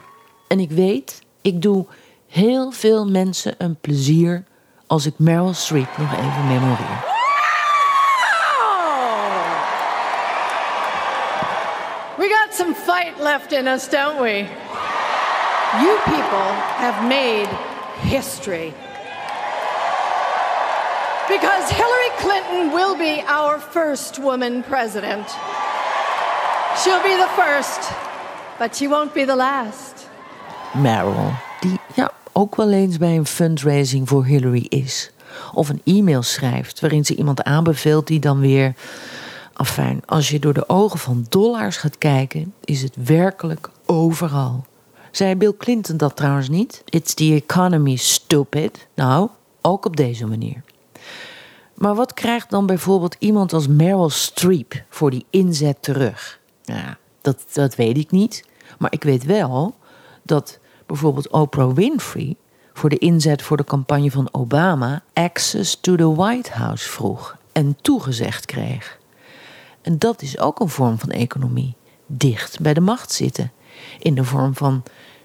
En 0.48 0.60
ik 0.60 0.70
weet, 0.70 1.22
ik 1.42 1.62
doe 1.62 1.86
heel 2.28 2.70
veel 2.70 3.06
mensen 3.06 3.54
een 3.58 3.76
plezier 3.80 4.44
als 4.86 5.06
ik 5.06 5.14
Meryl 5.18 5.54
Streep 5.54 5.98
nog 5.98 6.12
even 6.12 6.46
memoreer. 6.46 7.15
Some 12.56 12.74
fight 12.74 13.20
left 13.20 13.52
in 13.52 13.68
us, 13.68 13.86
don't 13.86 14.18
we? 14.22 14.48
You 15.82 15.98
people 16.04 16.48
have 16.80 17.06
made 17.06 17.48
history. 18.00 18.72
Because 21.28 21.70
Hillary 21.70 22.12
Clinton 22.16 22.72
will 22.72 22.96
be 22.96 23.20
our 23.26 23.58
first 23.58 24.18
woman 24.18 24.62
president. 24.62 25.26
She'll 26.82 27.02
be 27.02 27.16
the 27.16 27.28
first, 27.36 27.92
but 28.58 28.74
she 28.74 28.88
won't 28.88 29.12
be 29.12 29.26
the 29.26 29.36
last. 29.36 30.08
Meryl, 30.72 31.32
die 31.60 31.78
ja, 31.94 32.10
ook 32.32 32.56
wel 32.56 32.72
eens 32.72 32.98
bij 32.98 33.16
een 33.16 33.26
fundraising 33.26 34.08
voor 34.08 34.24
Hillary 34.24 34.66
is. 34.68 35.10
Of 35.52 35.68
een 35.68 35.80
e-mail 35.84 36.22
schrijft 36.22 36.80
waarin 36.80 37.04
ze 37.04 37.14
iemand 37.14 37.42
aanbeveelt 37.42 38.06
die 38.06 38.20
dan 38.20 38.40
weer. 38.40 38.74
Afijn, 39.58 40.02
als 40.06 40.28
je 40.28 40.38
door 40.38 40.54
de 40.54 40.68
ogen 40.68 40.98
van 40.98 41.26
dollars 41.28 41.76
gaat 41.76 41.98
kijken, 41.98 42.54
is 42.64 42.82
het 42.82 42.96
werkelijk 43.04 43.70
overal. 43.86 44.66
Zei 45.10 45.34
Bill 45.34 45.54
Clinton 45.58 45.96
dat 45.96 46.16
trouwens 46.16 46.48
niet? 46.48 46.82
It's 46.84 47.14
the 47.14 47.42
economy, 47.46 47.96
stupid. 47.96 48.86
Nou, 48.94 49.28
ook 49.60 49.86
op 49.86 49.96
deze 49.96 50.26
manier. 50.26 50.62
Maar 51.74 51.94
wat 51.94 52.14
krijgt 52.14 52.50
dan 52.50 52.66
bijvoorbeeld 52.66 53.16
iemand 53.18 53.52
als 53.52 53.66
Meryl 53.66 54.10
Streep 54.10 54.82
voor 54.88 55.10
die 55.10 55.26
inzet 55.30 55.82
terug? 55.82 56.40
Ja, 56.62 56.98
dat, 57.20 57.44
dat 57.52 57.74
weet 57.74 57.96
ik 57.96 58.10
niet. 58.10 58.44
Maar 58.78 58.92
ik 58.92 59.02
weet 59.02 59.24
wel 59.24 59.74
dat 60.22 60.58
bijvoorbeeld 60.86 61.30
Oprah 61.30 61.74
Winfrey 61.74 62.36
voor 62.72 62.88
de 62.88 62.98
inzet 62.98 63.42
voor 63.42 63.56
de 63.56 63.64
campagne 63.64 64.10
van 64.10 64.28
Obama 64.32 65.02
access 65.12 65.78
to 65.80 65.96
the 65.96 66.14
White 66.14 66.52
House 66.52 66.88
vroeg 66.88 67.36
en 67.52 67.76
toegezegd 67.82 68.46
kreeg. 68.46 68.95
En 69.86 69.98
dat 69.98 70.22
is 70.22 70.38
ook 70.38 70.60
een 70.60 70.68
vorm 70.68 70.98
van 70.98 71.10
economie. 71.10 71.74
Dicht 72.06 72.60
bij 72.60 72.74
de 72.74 72.80
macht 72.80 73.12
zitten. 73.12 73.52
In 73.98 74.14
de 74.14 74.24
vorm 74.24 74.54
van 74.54 74.82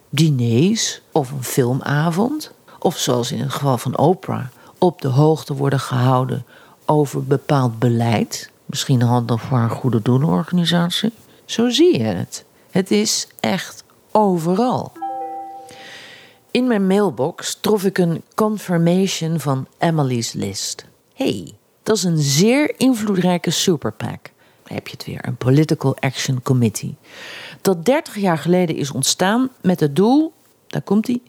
diners 0.09 1.01
of 1.11 1.31
een 1.31 1.43
filmavond. 1.43 2.51
Of 2.79 2.97
zoals 2.97 3.31
in 3.31 3.39
het 3.39 3.51
geval 3.51 3.77
van 3.77 3.97
Oprah, 3.97 4.45
op 4.77 5.01
de 5.01 5.07
hoogte 5.07 5.53
worden 5.53 5.79
gehouden 5.79 6.45
over 6.85 7.23
bepaald 7.23 7.79
beleid. 7.79 8.51
Misschien 8.65 9.01
handig 9.01 9.41
voor 9.41 9.57
een 9.57 9.69
goede 9.69 10.01
doelenorganisatie. 10.01 11.13
Zo 11.45 11.69
zie 11.69 11.97
je 11.97 12.03
het. 12.03 12.45
Het 12.71 12.91
is 12.91 13.27
echt 13.39 13.83
overal. 14.11 14.91
In 16.51 16.67
mijn 16.67 16.87
mailbox 16.87 17.57
trof 17.61 17.83
ik 17.83 17.97
een 17.97 18.23
confirmation 18.35 19.39
van 19.39 19.67
Emily's 19.77 20.33
List. 20.33 20.85
hey, 21.13 21.53
dat 21.83 21.95
is 21.95 22.03
een 22.03 22.17
zeer 22.17 22.79
invloedrijke 22.79 23.51
superpack. 23.51 24.30
Heb 24.73 24.87
je 24.87 24.93
het 24.93 25.05
weer, 25.05 25.27
een 25.27 25.35
Political 25.35 25.95
Action 25.99 26.41
Committee. 26.41 26.95
Dat 27.61 27.85
30 27.85 28.15
jaar 28.15 28.37
geleden 28.37 28.75
is 28.75 28.91
ontstaan 28.91 29.49
met 29.61 29.79
het 29.79 29.95
doel, 29.95 30.33
daar 30.67 30.81
komt 30.81 31.07
hij, 31.07 31.21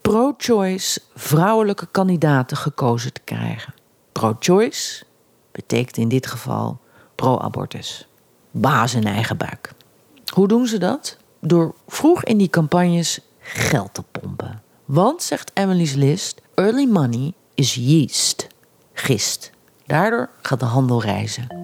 pro-choice 0.00 1.00
vrouwelijke 1.14 1.86
kandidaten 1.90 2.56
gekozen 2.56 3.12
te 3.12 3.20
krijgen. 3.24 3.74
Pro-choice 4.12 5.04
betekent 5.52 5.96
in 5.96 6.08
dit 6.08 6.26
geval 6.26 6.80
pro-abortus. 7.14 8.08
baas 8.50 8.94
in 8.94 9.04
eigen 9.04 9.36
buik. 9.36 9.72
Hoe 10.32 10.48
doen 10.48 10.66
ze 10.66 10.78
dat? 10.78 11.16
Door 11.40 11.74
vroeg 11.86 12.24
in 12.24 12.38
die 12.38 12.50
campagnes 12.50 13.20
geld 13.38 13.94
te 13.94 14.02
pompen. 14.02 14.62
Want, 14.84 15.22
zegt 15.22 15.50
Emily's 15.54 15.94
List, 15.94 16.40
early 16.54 16.86
money 16.86 17.32
is 17.54 17.74
yeast, 17.74 18.46
gist. 18.92 19.50
Daardoor 19.86 20.30
gaat 20.42 20.60
de 20.60 20.66
handel 20.66 21.02
reizen. 21.02 21.63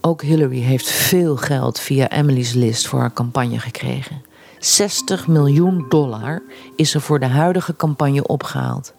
Ook 0.00 0.22
Hillary 0.22 0.60
heeft 0.60 0.90
veel 0.90 1.36
geld 1.36 1.80
via 1.80 2.10
Emily's 2.10 2.52
List 2.52 2.86
voor 2.86 2.98
haar 3.00 3.12
campagne 3.12 3.58
gekregen. 3.58 4.22
60 4.58 5.26
miljoen 5.26 5.86
dollar 5.88 6.42
is 6.76 6.94
er 6.94 7.00
voor 7.00 7.20
de 7.20 7.26
huidige 7.26 7.76
campagne 7.76 8.26
opgehaald. 8.26 8.92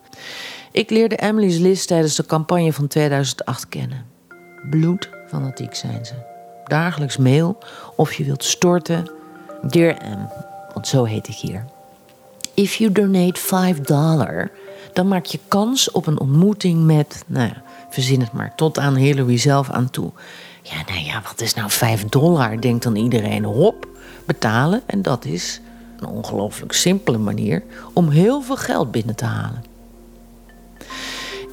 Ik 0.71 0.89
leerde 0.89 1.15
Emily's 1.15 1.57
List 1.57 1.87
tijdens 1.87 2.15
de 2.15 2.25
campagne 2.25 2.73
van 2.73 2.87
2008 2.87 3.67
kennen. 3.69 4.05
Bloedfanatiek 4.69 5.75
zijn 5.75 6.05
ze. 6.05 6.13
Dagelijks 6.65 7.17
mail 7.17 7.57
of 7.95 8.13
je 8.13 8.23
wilt 8.23 8.43
storten. 8.43 9.11
Dear 9.61 9.93
M, 9.93 10.27
want 10.73 10.87
zo 10.87 11.03
heet 11.03 11.27
ik 11.27 11.35
hier. 11.35 11.65
If 12.53 12.75
you 12.75 12.91
donate 12.91 13.39
5 13.39 13.79
dollar, 13.79 14.51
dan 14.93 15.07
maak 15.07 15.25
je 15.25 15.39
kans 15.47 15.91
op 15.91 16.07
een 16.07 16.19
ontmoeting 16.19 16.83
met, 16.83 17.23
nou 17.27 17.47
ja, 17.47 17.61
verzin 17.89 18.21
het 18.21 18.31
maar, 18.31 18.55
tot 18.55 18.77
aan 18.77 18.95
Hillary 18.95 19.37
zelf 19.37 19.69
aan 19.69 19.89
toe. 19.89 20.11
Ja, 20.61 20.83
nou 20.87 21.05
ja, 21.05 21.21
wat 21.21 21.41
is 21.41 21.53
nou 21.53 21.69
5 21.69 22.05
dollar? 22.05 22.61
Denkt 22.61 22.83
dan 22.83 22.95
iedereen, 22.95 23.43
hop, 23.43 23.87
betalen. 24.25 24.81
En 24.85 25.01
dat 25.01 25.25
is 25.25 25.61
een 25.99 26.07
ongelooflijk 26.07 26.73
simpele 26.73 27.17
manier 27.17 27.63
om 27.93 28.09
heel 28.09 28.41
veel 28.41 28.57
geld 28.57 28.91
binnen 28.91 29.15
te 29.15 29.25
halen. 29.25 29.63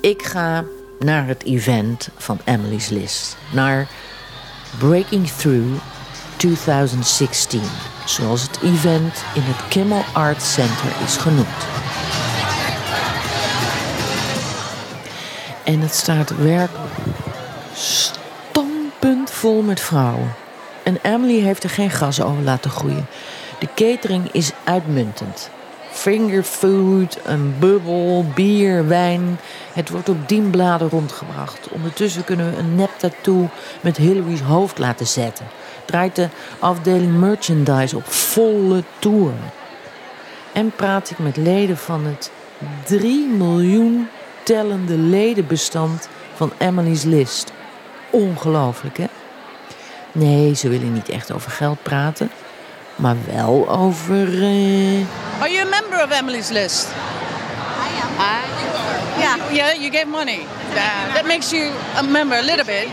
Ik 0.00 0.22
ga 0.22 0.64
naar 0.98 1.26
het 1.26 1.42
event 1.42 2.08
van 2.16 2.38
Emily's 2.44 2.88
List. 2.88 3.36
Naar 3.52 3.88
Breaking 4.78 5.28
Through 5.28 5.80
2016. 6.36 7.60
Zoals 8.04 8.42
het 8.42 8.60
event 8.62 9.24
in 9.34 9.42
het 9.42 9.68
Kimmel 9.68 10.02
Art 10.12 10.42
Center 10.42 10.92
is 11.04 11.16
genoemd. 11.16 11.66
En 15.64 15.80
het 15.80 15.94
staat 15.94 16.36
werkelijk 16.36 16.94
stampend 19.06 19.30
vol 19.30 19.62
met 19.62 19.80
vrouwen. 19.80 20.34
En 20.82 20.98
Emily 21.02 21.40
heeft 21.40 21.62
er 21.62 21.70
geen 21.70 21.90
gras 21.90 22.20
over 22.20 22.42
laten 22.42 22.70
groeien. 22.70 23.06
De 23.58 23.68
catering 23.74 24.32
is 24.32 24.52
uitmuntend. 24.64 25.50
Fingerfood, 25.90 27.18
een 27.24 27.54
bubbel, 27.58 28.24
bier, 28.34 28.88
wijn. 28.88 29.38
Het 29.72 29.90
wordt 29.90 30.08
op 30.08 30.28
dienbladen 30.28 30.88
rondgebracht. 30.88 31.68
Ondertussen 31.68 32.24
kunnen 32.24 32.50
we 32.50 32.56
een 32.56 32.74
nep 32.74 32.90
tattoo 32.96 33.48
met 33.80 33.96
Hillary's 33.96 34.40
hoofd 34.40 34.78
laten 34.78 35.06
zetten. 35.06 35.46
Draait 35.84 36.16
de 36.16 36.28
afdeling 36.58 37.18
merchandise 37.18 37.96
op 37.96 38.06
volle 38.06 38.82
toer. 38.98 39.32
En 40.52 40.72
praat 40.76 41.10
ik 41.10 41.18
met 41.18 41.36
leden 41.36 41.76
van 41.76 42.04
het 42.06 42.30
3 42.84 43.26
miljoen 43.26 44.08
tellende 44.42 44.98
ledenbestand 44.98 46.08
van 46.34 46.52
Emily's 46.58 47.02
List. 47.02 47.52
Ongelooflijk, 48.16 48.98
hè? 48.98 49.04
Nee, 50.12 50.54
ze 50.54 50.68
willen 50.68 50.92
niet 50.92 51.08
echt 51.08 51.32
over 51.32 51.50
geld 51.50 51.82
praten, 51.82 52.30
maar 52.96 53.16
wel 53.26 53.68
over. 53.68 54.28
Uh... 54.28 55.04
Are 55.40 55.50
you 55.50 55.66
a 55.66 55.80
member 55.80 56.04
of 56.04 56.10
Emily's 56.10 56.48
List? 56.48 56.88
I 56.88 58.02
am. 58.02 58.10
I, 58.18 59.20
yeah, 59.20 59.52
yeah, 59.52 59.80
you 59.80 59.90
gave 59.90 60.06
money. 60.06 60.38
Uh, 60.38 61.14
that 61.14 61.26
makes 61.26 61.50
you 61.50 61.70
a 61.96 62.02
member 62.02 62.38
a 62.38 62.42
little 62.42 62.64
bit. 62.64 62.88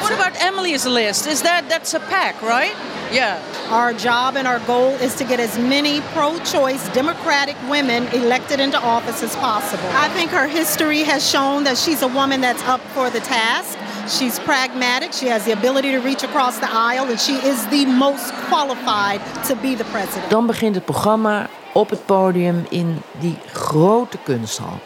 What 0.00 0.12
about 0.12 0.42
Emily's 0.42 0.84
List? 0.84 1.26
Is 1.26 1.42
that 1.42 1.68
that's 1.68 1.94
a 1.94 2.00
pack, 2.00 2.42
right? 2.42 2.74
Yeah. 3.12 3.38
Our 3.70 3.92
job 3.92 4.36
and 4.36 4.48
our 4.48 4.58
goal 4.66 4.96
is 5.00 5.14
to 5.14 5.24
get 5.24 5.38
as 5.38 5.58
many 5.58 6.00
pro 6.14 6.38
choice 6.38 6.88
Democratic 6.94 7.56
women 7.68 8.08
elected 8.12 8.58
into 8.58 8.78
office 8.78 9.22
as 9.22 9.36
possible. 9.36 9.88
I 9.94 10.08
think 10.08 10.30
her 10.30 10.48
history 10.48 11.04
has 11.04 11.30
shown 11.30 11.64
that 11.64 11.78
she's 11.78 12.02
a 12.02 12.08
woman 12.08 12.40
that's 12.40 12.62
up 12.64 12.80
for 12.94 13.10
the 13.10 13.20
task. 13.20 13.78
She's 14.08 14.38
pragmatic. 14.38 15.12
She 15.12 15.28
has 15.30 15.44
the 15.44 15.52
ability 15.52 15.90
to 15.90 16.00
reach 16.00 16.22
across 16.22 16.58
the 16.58 16.68
aisle, 16.70 17.08
and 17.08 17.20
she 17.20 17.32
is 17.32 17.66
the 17.66 17.86
most 17.86 18.32
qualified 18.48 19.20
to 19.46 19.56
be 19.56 19.76
the 19.76 19.84
president. 19.84 20.30
Dan 20.30 20.46
begint 20.46 20.74
het 20.74 20.84
programma 20.84 21.48
op 21.72 21.90
het 21.90 22.06
podium 22.06 22.66
in 22.68 23.02
die 23.20 23.38
grote 23.52 24.18
kunsthal. 24.24 24.80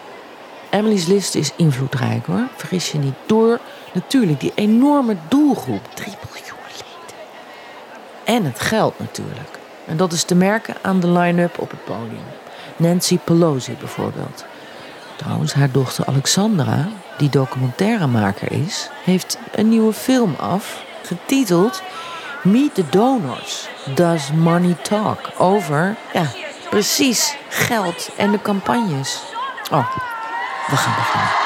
Emily's 0.71 1.07
List 1.07 1.35
is 1.35 1.53
invloedrijk 1.57 2.27
hoor, 2.27 2.49
vergis 2.57 2.93
je 2.93 2.99
niet. 2.99 3.15
Door 3.27 3.61
natuurlijk 3.93 4.41
die 4.41 4.53
enorme 4.55 5.17
doelgroep, 5.29 5.89
3 5.95 6.15
miljoen 6.25 6.59
leden. 6.73 7.17
En 8.25 8.45
het 8.45 8.61
geld 8.61 8.99
natuurlijk. 8.99 9.59
En 9.87 9.97
dat 9.97 10.13
is 10.13 10.23
te 10.25 10.35
merken 10.35 10.75
aan 10.83 11.01
de 11.01 11.11
line-up 11.11 11.59
op 11.59 11.71
het 11.71 11.85
podium. 11.85 12.25
Nancy 12.77 13.19
Pelosi 13.19 13.77
bijvoorbeeld. 13.79 14.45
Trouwens, 15.17 15.53
haar 15.53 15.71
dochter 15.71 16.07
Alexandra, 16.07 16.89
die 17.17 17.31
documentairemaker 17.31 18.53
is, 18.53 18.91
heeft 19.05 19.39
een 19.53 19.69
nieuwe 19.69 19.93
film 19.93 20.35
af, 20.39 20.83
getiteld 21.03 21.83
Meet 22.43 22.75
the 22.75 22.85
Donors. 22.91 23.69
Does 23.95 24.33
Money 24.33 24.77
Talk? 24.83 25.19
Over, 25.39 25.97
ja, 26.13 26.27
precies, 26.71 27.37
geld 27.49 28.11
en 28.17 28.31
de 28.31 28.43
campagnes. 28.43 29.23
Oh, 29.71 29.87
we 30.67 30.77
gaan 30.77 30.95
beginnen. 30.95 31.45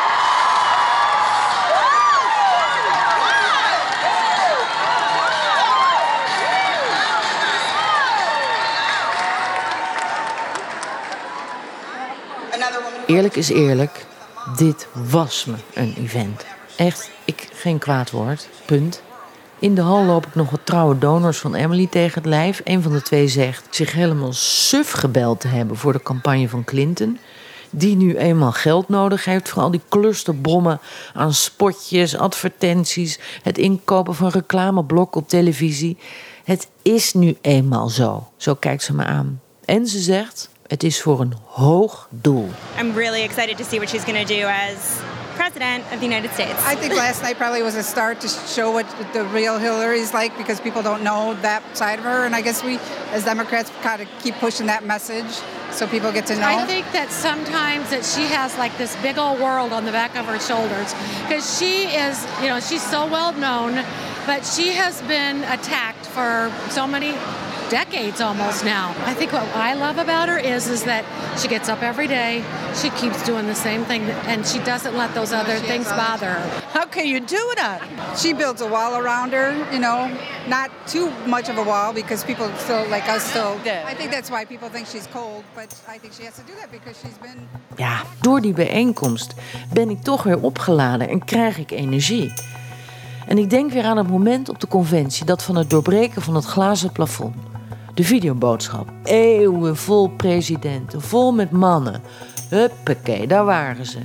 Eerlijk 13.06 13.36
is 13.36 13.48
eerlijk, 13.48 14.06
dit 14.56 14.88
was 15.10 15.44
me 15.44 15.54
een 15.74 15.94
event. 15.98 16.44
Echt, 16.76 17.10
ik 17.24 17.48
geen 17.52 17.78
kwaad 17.78 18.10
woord. 18.10 18.48
Punt. 18.66 19.02
In 19.58 19.74
de 19.74 19.80
hal 19.80 20.04
loop 20.04 20.26
ik 20.26 20.34
nog 20.34 20.50
wat 20.50 20.60
trouwe 20.66 20.98
donors 20.98 21.38
van 21.38 21.54
Emily 21.54 21.86
tegen 21.86 22.14
het 22.14 22.30
lijf. 22.30 22.60
Een 22.64 22.82
van 22.82 22.92
de 22.92 23.02
twee 23.02 23.28
zegt 23.28 23.66
zich 23.70 23.92
helemaal 23.92 24.32
suf 24.32 24.90
gebeld 24.90 25.40
te 25.40 25.48
hebben 25.48 25.76
voor 25.76 25.92
de 25.92 26.02
campagne 26.02 26.48
van 26.48 26.64
Clinton. 26.64 27.18
Die 27.70 27.96
nu 27.96 28.16
eenmaal 28.16 28.52
geld 28.52 28.88
nodig 28.88 29.24
heeft 29.24 29.48
voor 29.48 29.62
al 29.62 29.70
die 29.70 29.80
clusterbommen 29.88 30.80
aan 31.14 31.34
spotjes, 31.34 32.16
advertenties, 32.16 33.18
het 33.42 33.58
inkopen 33.58 34.14
van 34.14 34.28
reclameblokken 34.28 35.20
op 35.20 35.28
televisie. 35.28 35.98
Het 36.44 36.68
is 36.82 37.12
nu 37.12 37.36
eenmaal 37.40 37.88
zo. 37.88 38.28
Zo 38.36 38.54
kijkt 38.54 38.82
ze 38.82 38.94
me 38.94 39.04
aan. 39.04 39.40
En 39.64 39.86
ze 39.86 39.98
zegt: 39.98 40.50
het 40.70 40.82
is 40.82 41.02
voor 41.02 41.20
een 41.20 41.34
hoog 41.44 42.06
doel. 42.10 42.48
I'm 42.78 42.92
really 42.94 43.22
excited 43.22 43.56
to 43.56 43.64
see 43.64 43.78
what 43.78 43.88
she's 43.88 44.04
going 44.04 44.26
to 44.26 44.34
do 44.34 44.46
as 44.46 45.00
president 45.34 45.84
of 45.92 45.98
the 45.98 46.06
United 46.06 46.30
States. 46.32 46.64
I 46.72 46.76
think 46.76 46.94
last 46.94 47.22
night 47.22 47.36
probably 47.36 47.62
was 47.62 47.74
a 47.74 47.82
start 47.82 48.20
to 48.20 48.28
show 48.28 48.72
what 48.72 48.86
the 49.12 49.24
real 49.32 49.58
Hillary 49.58 50.00
is 50.00 50.12
like 50.12 50.36
because 50.36 50.60
people 50.60 50.82
don't 50.82 51.02
know 51.02 51.34
that 51.42 51.62
side 51.76 51.98
of 51.98 52.04
her. 52.04 52.24
And 52.24 52.36
I 52.36 52.42
guess 52.42 52.62
we, 52.62 52.78
as 53.12 53.24
Democrats, 53.24 53.72
kind 53.82 54.00
of 54.02 54.08
keep 54.22 54.34
pushing 54.34 54.66
that 54.66 54.84
message 54.84 55.32
so 55.72 55.86
people 55.86 56.12
get 56.12 56.26
to 56.26 56.34
know. 56.34 56.62
I 56.62 56.66
think 56.66 56.86
that 56.92 57.10
sometimes 57.10 57.90
that 57.90 58.04
she 58.04 58.24
has 58.34 58.56
like 58.56 58.76
this 58.78 58.94
big 59.02 59.18
old 59.18 59.40
world 59.40 59.72
on 59.72 59.84
the 59.84 59.92
back 59.92 60.14
of 60.16 60.24
her 60.26 60.38
shoulders 60.38 60.94
because 61.22 61.58
she 61.58 61.88
is, 62.06 62.24
you 62.42 62.48
know, 62.48 62.60
she's 62.60 62.82
so 62.90 63.06
well 63.06 63.32
known, 63.32 63.84
but 64.24 64.46
she 64.46 64.68
has 64.68 65.02
been 65.02 65.42
attacked 65.44 66.06
for 66.06 66.52
so 66.70 66.86
many 66.86 67.12
decades 67.70 68.20
almost 68.20 68.64
now. 68.64 68.90
I 69.06 69.14
think 69.14 69.32
what 69.32 69.46
I 69.54 69.74
love 69.74 69.98
about 69.98 70.28
her 70.28 70.38
is 70.38 70.66
is 70.68 70.82
that 70.84 71.04
she 71.38 71.48
gets 71.48 71.68
up 71.68 71.82
every 71.82 72.08
day, 72.08 72.42
she 72.74 72.90
keeps 72.90 73.22
doing 73.24 73.46
the 73.46 73.54
same 73.54 73.84
thing, 73.84 74.02
and 74.26 74.44
she 74.44 74.58
doesn't 74.58 74.96
let 74.96 75.14
those 75.14 75.32
other 75.32 75.56
things 75.58 75.86
bother 75.88 76.26
her. 76.26 76.60
How 76.72 76.86
can 76.86 77.06
you 77.06 77.20
do 77.20 77.52
that? 77.56 77.80
She 78.18 78.32
builds 78.32 78.60
a 78.60 78.66
wall 78.66 78.96
around 78.96 79.32
her, 79.32 79.52
you 79.72 79.78
know, 79.78 80.10
not 80.48 80.70
too 80.86 81.10
much 81.26 81.48
of 81.48 81.58
a 81.58 81.62
wall 81.62 81.92
because 81.94 82.24
people 82.24 82.48
still 82.56 82.84
like 82.88 83.08
us 83.08 83.22
still. 83.22 83.54
I 83.64 83.94
think 83.94 84.10
that's 84.10 84.30
why 84.30 84.44
people 84.44 84.68
think 84.68 84.86
she's 84.86 85.08
cold, 85.12 85.44
but 85.54 85.68
I 85.88 85.98
think 85.98 86.12
she 86.12 86.24
has 86.24 86.34
to 86.34 86.42
do 86.42 86.52
that 86.60 86.70
because 86.70 86.98
she's 87.00 87.18
been. 87.22 87.48
Ja, 87.76 88.02
door 88.20 88.40
die 88.40 88.52
bijeenkomst 88.52 89.34
ben 89.72 89.90
ik 89.90 90.02
toch 90.02 90.22
weer 90.22 90.40
opgeladen 90.40 91.08
en 91.08 91.24
krijg 91.24 91.58
ik 91.58 91.70
energie. 91.70 92.32
En 93.26 93.38
ik 93.38 93.50
denk 93.50 93.72
weer 93.72 93.84
aan 93.84 93.96
het 93.96 94.08
moment 94.08 94.48
op 94.48 94.60
de 94.60 94.68
conventie 94.68 95.24
dat 95.24 95.42
van 95.42 95.56
het 95.56 95.70
doorbreken 95.70 96.22
van 96.22 96.34
het 96.34 96.44
glazen 96.44 96.92
plafond. 96.92 97.34
De 97.94 98.04
videoboodschap. 98.04 98.88
Eeuwen 99.04 99.76
vol 99.76 100.08
presidenten, 100.08 101.02
vol 101.02 101.32
met 101.32 101.50
mannen. 101.50 102.02
Huppakee, 102.48 103.26
daar 103.26 103.44
waren 103.44 103.86
ze. 103.86 103.98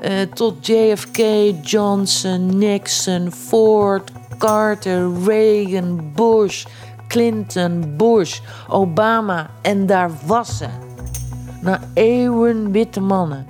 Uh, 0.00 0.20
tot 0.20 0.66
JFK, 0.66 1.18
Johnson, 1.62 2.58
Nixon, 2.58 3.32
Ford, 3.32 4.10
Carter, 4.38 5.12
Reagan, 5.24 6.12
Bush, 6.14 6.64
Clinton, 7.08 7.96
Bush, 7.96 8.40
Obama 8.68 9.50
en 9.62 9.86
daar 9.86 10.10
was 10.26 10.56
ze. 10.56 10.66
Na 11.60 11.80
eeuwen 11.94 12.70
witte 12.70 13.00
mannen. 13.00 13.46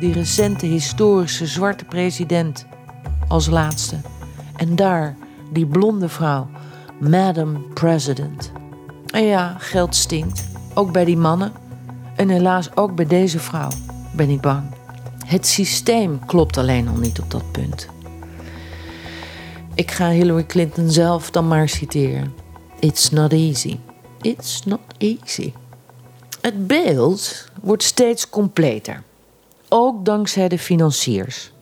Die 0.00 0.12
recente 0.12 0.66
historische 0.66 1.46
zwarte 1.46 1.84
president. 1.84 2.66
als 3.28 3.46
laatste. 3.46 3.96
En 4.56 4.76
daar, 4.76 5.16
die 5.52 5.66
blonde 5.66 6.08
vrouw, 6.08 6.46
Madam 7.00 7.72
President. 7.74 8.52
En 9.14 9.24
ja, 9.24 9.56
geld 9.58 9.96
stinkt. 9.96 10.44
Ook 10.74 10.92
bij 10.92 11.04
die 11.04 11.16
mannen. 11.16 11.52
En 12.16 12.28
helaas 12.28 12.76
ook 12.76 12.94
bij 12.94 13.06
deze 13.06 13.38
vrouw, 13.38 13.68
ben 14.16 14.28
ik 14.28 14.40
bang. 14.40 14.62
Het 15.26 15.46
systeem 15.46 16.26
klopt 16.26 16.56
alleen 16.56 16.88
al 16.88 16.96
niet 16.96 17.20
op 17.20 17.30
dat 17.30 17.52
punt. 17.52 17.88
Ik 19.74 19.90
ga 19.90 20.08
Hillary 20.08 20.44
Clinton 20.44 20.90
zelf 20.90 21.30
dan 21.30 21.48
maar 21.48 21.68
citeren. 21.68 22.34
It's 22.78 23.10
not 23.10 23.32
easy. 23.32 23.78
It's 24.20 24.64
not 24.64 24.80
easy. 24.98 25.52
Het 26.40 26.66
beeld 26.66 27.48
wordt 27.62 27.82
steeds 27.82 28.28
completer. 28.28 29.02
Ook 29.68 30.04
dankzij 30.04 30.48
de 30.48 30.58
financiers. 30.58 31.52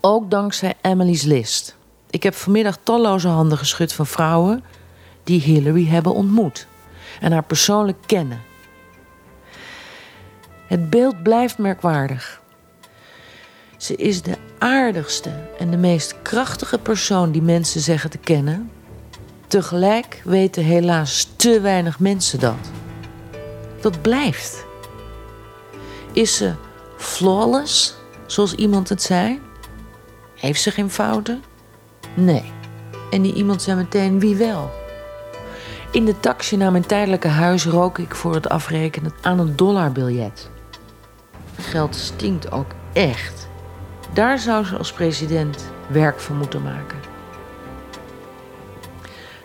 Ook 0.00 0.30
dankzij 0.30 0.74
Emily's 0.80 1.22
List. 1.22 1.76
Ik 2.10 2.22
heb 2.22 2.34
vanmiddag 2.34 2.78
talloze 2.82 3.28
handen 3.28 3.58
geschud 3.58 3.92
van 3.92 4.06
vrouwen 4.06 4.64
die 5.24 5.40
Hillary 5.40 5.86
hebben 5.86 6.14
ontmoet 6.14 6.66
en 7.20 7.32
haar 7.32 7.44
persoonlijk 7.44 7.98
kennen. 8.06 8.42
Het 10.66 10.90
beeld 10.90 11.22
blijft 11.22 11.58
merkwaardig. 11.58 12.42
Ze 13.76 13.96
is 13.96 14.22
de 14.22 14.36
aardigste 14.58 15.30
en 15.58 15.70
de 15.70 15.76
meest 15.76 16.22
krachtige 16.22 16.78
persoon 16.78 17.32
die 17.32 17.42
mensen 17.42 17.80
zeggen 17.80 18.10
te 18.10 18.18
kennen. 18.18 18.70
Tegelijk 19.46 20.20
weten 20.24 20.64
helaas 20.64 21.32
te 21.36 21.60
weinig 21.60 21.98
mensen 21.98 22.40
dat. 22.40 22.70
Dat 23.80 24.02
blijft. 24.02 24.64
Is 26.12 26.36
ze 26.36 26.52
flawless, 26.96 27.94
zoals 28.26 28.54
iemand 28.54 28.88
het 28.88 29.02
zei? 29.02 29.40
Heeft 30.34 30.62
ze 30.62 30.70
geen 30.70 30.90
fouten? 30.90 31.42
Nee. 32.14 32.52
En 33.10 33.22
die 33.22 33.34
iemand 33.34 33.62
zei 33.62 33.76
meteen 33.76 34.20
wie 34.20 34.36
wel. 34.36 34.70
In 35.94 36.04
de 36.04 36.20
taxi 36.20 36.56
naar 36.56 36.70
mijn 36.70 36.86
tijdelijke 36.86 37.28
huis 37.28 37.66
rook 37.66 37.98
ik 37.98 38.14
voor 38.14 38.34
het 38.34 38.48
afrekenen 38.48 39.12
aan 39.20 39.38
een 39.38 39.56
dollarbiljet. 39.56 40.50
Geld 41.60 41.96
stinkt 41.96 42.52
ook 42.52 42.66
echt. 42.92 43.48
Daar 44.12 44.38
zou 44.38 44.64
ze 44.64 44.76
als 44.76 44.92
president 44.92 45.72
werk 45.86 46.20
van 46.20 46.36
moeten 46.36 46.62
maken. 46.62 46.98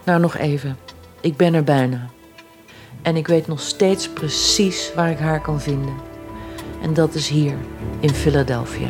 Nou, 0.03 0.19
nog 0.19 0.37
even. 0.37 0.77
Ik 1.21 1.37
ben 1.37 1.53
er 1.53 1.63
bijna. 1.63 2.09
En 3.01 3.15
ik 3.15 3.27
weet 3.27 3.47
nog 3.47 3.59
steeds 3.59 4.09
precies 4.09 4.93
waar 4.95 5.09
ik 5.09 5.19
haar 5.19 5.41
kan 5.41 5.61
vinden. 5.61 5.95
En 6.81 6.93
dat 6.93 7.13
is 7.13 7.27
hier 7.27 7.55
in 7.99 8.13
Philadelphia. 8.13 8.89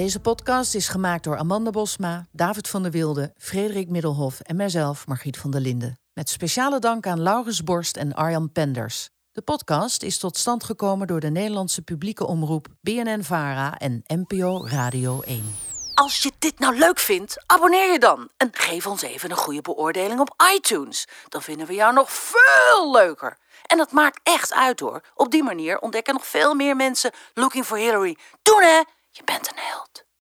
Deze 0.00 0.20
podcast 0.20 0.74
is 0.74 0.88
gemaakt 0.88 1.24
door 1.24 1.38
Amanda 1.38 1.70
Bosma, 1.70 2.26
David 2.32 2.68
van 2.68 2.82
der 2.82 2.90
Wilde, 2.90 3.34
Frederik 3.36 3.88
Middelhof 3.88 4.40
en 4.40 4.56
mijzelf, 4.56 5.06
Margriet 5.06 5.36
van 5.36 5.50
der 5.50 5.60
Linden. 5.60 5.98
Met 6.12 6.30
speciale 6.30 6.78
dank 6.78 7.06
aan 7.06 7.20
Laurens 7.20 7.64
Borst 7.64 7.96
en 7.96 8.14
Arjan 8.14 8.52
Penders. 8.52 9.08
De 9.32 9.42
podcast 9.42 10.02
is 10.02 10.18
tot 10.18 10.36
stand 10.36 10.64
gekomen 10.64 11.06
door 11.06 11.20
de 11.20 11.30
Nederlandse 11.30 11.82
publieke 11.82 12.26
omroep 12.26 12.66
BNN 12.80 13.22
Vara 13.22 13.78
en 13.78 14.02
NPO 14.06 14.66
Radio 14.66 15.20
1. 15.20 15.56
Als 15.94 16.22
je 16.22 16.32
dit 16.38 16.58
nou 16.58 16.78
leuk 16.78 16.98
vindt, 16.98 17.42
abonneer 17.46 17.92
je 17.92 17.98
dan 17.98 18.28
en 18.36 18.48
geef 18.52 18.86
ons 18.86 19.02
even 19.02 19.30
een 19.30 19.36
goede 19.36 19.62
beoordeling 19.62 20.20
op 20.20 20.34
iTunes. 20.54 21.08
Dan 21.28 21.42
vinden 21.42 21.66
we 21.66 21.74
jou 21.74 21.92
nog 21.92 22.12
veel 22.12 22.90
leuker. 22.92 23.38
En 23.66 23.76
dat 23.76 23.92
maakt 23.92 24.20
echt 24.22 24.54
uit 24.54 24.80
hoor. 24.80 25.02
Op 25.14 25.30
die 25.30 25.42
manier 25.42 25.78
ontdekken 25.78 26.14
nog 26.14 26.26
veel 26.26 26.54
meer 26.54 26.76
mensen 26.76 27.10
Looking 27.34 27.64
for 27.64 27.76
Hillary. 27.76 28.16
Doen 28.42 28.62
hè! 28.62 28.80
Je 29.12 29.24
bent 29.24 29.48
een 29.48 29.58
held. 29.58 30.09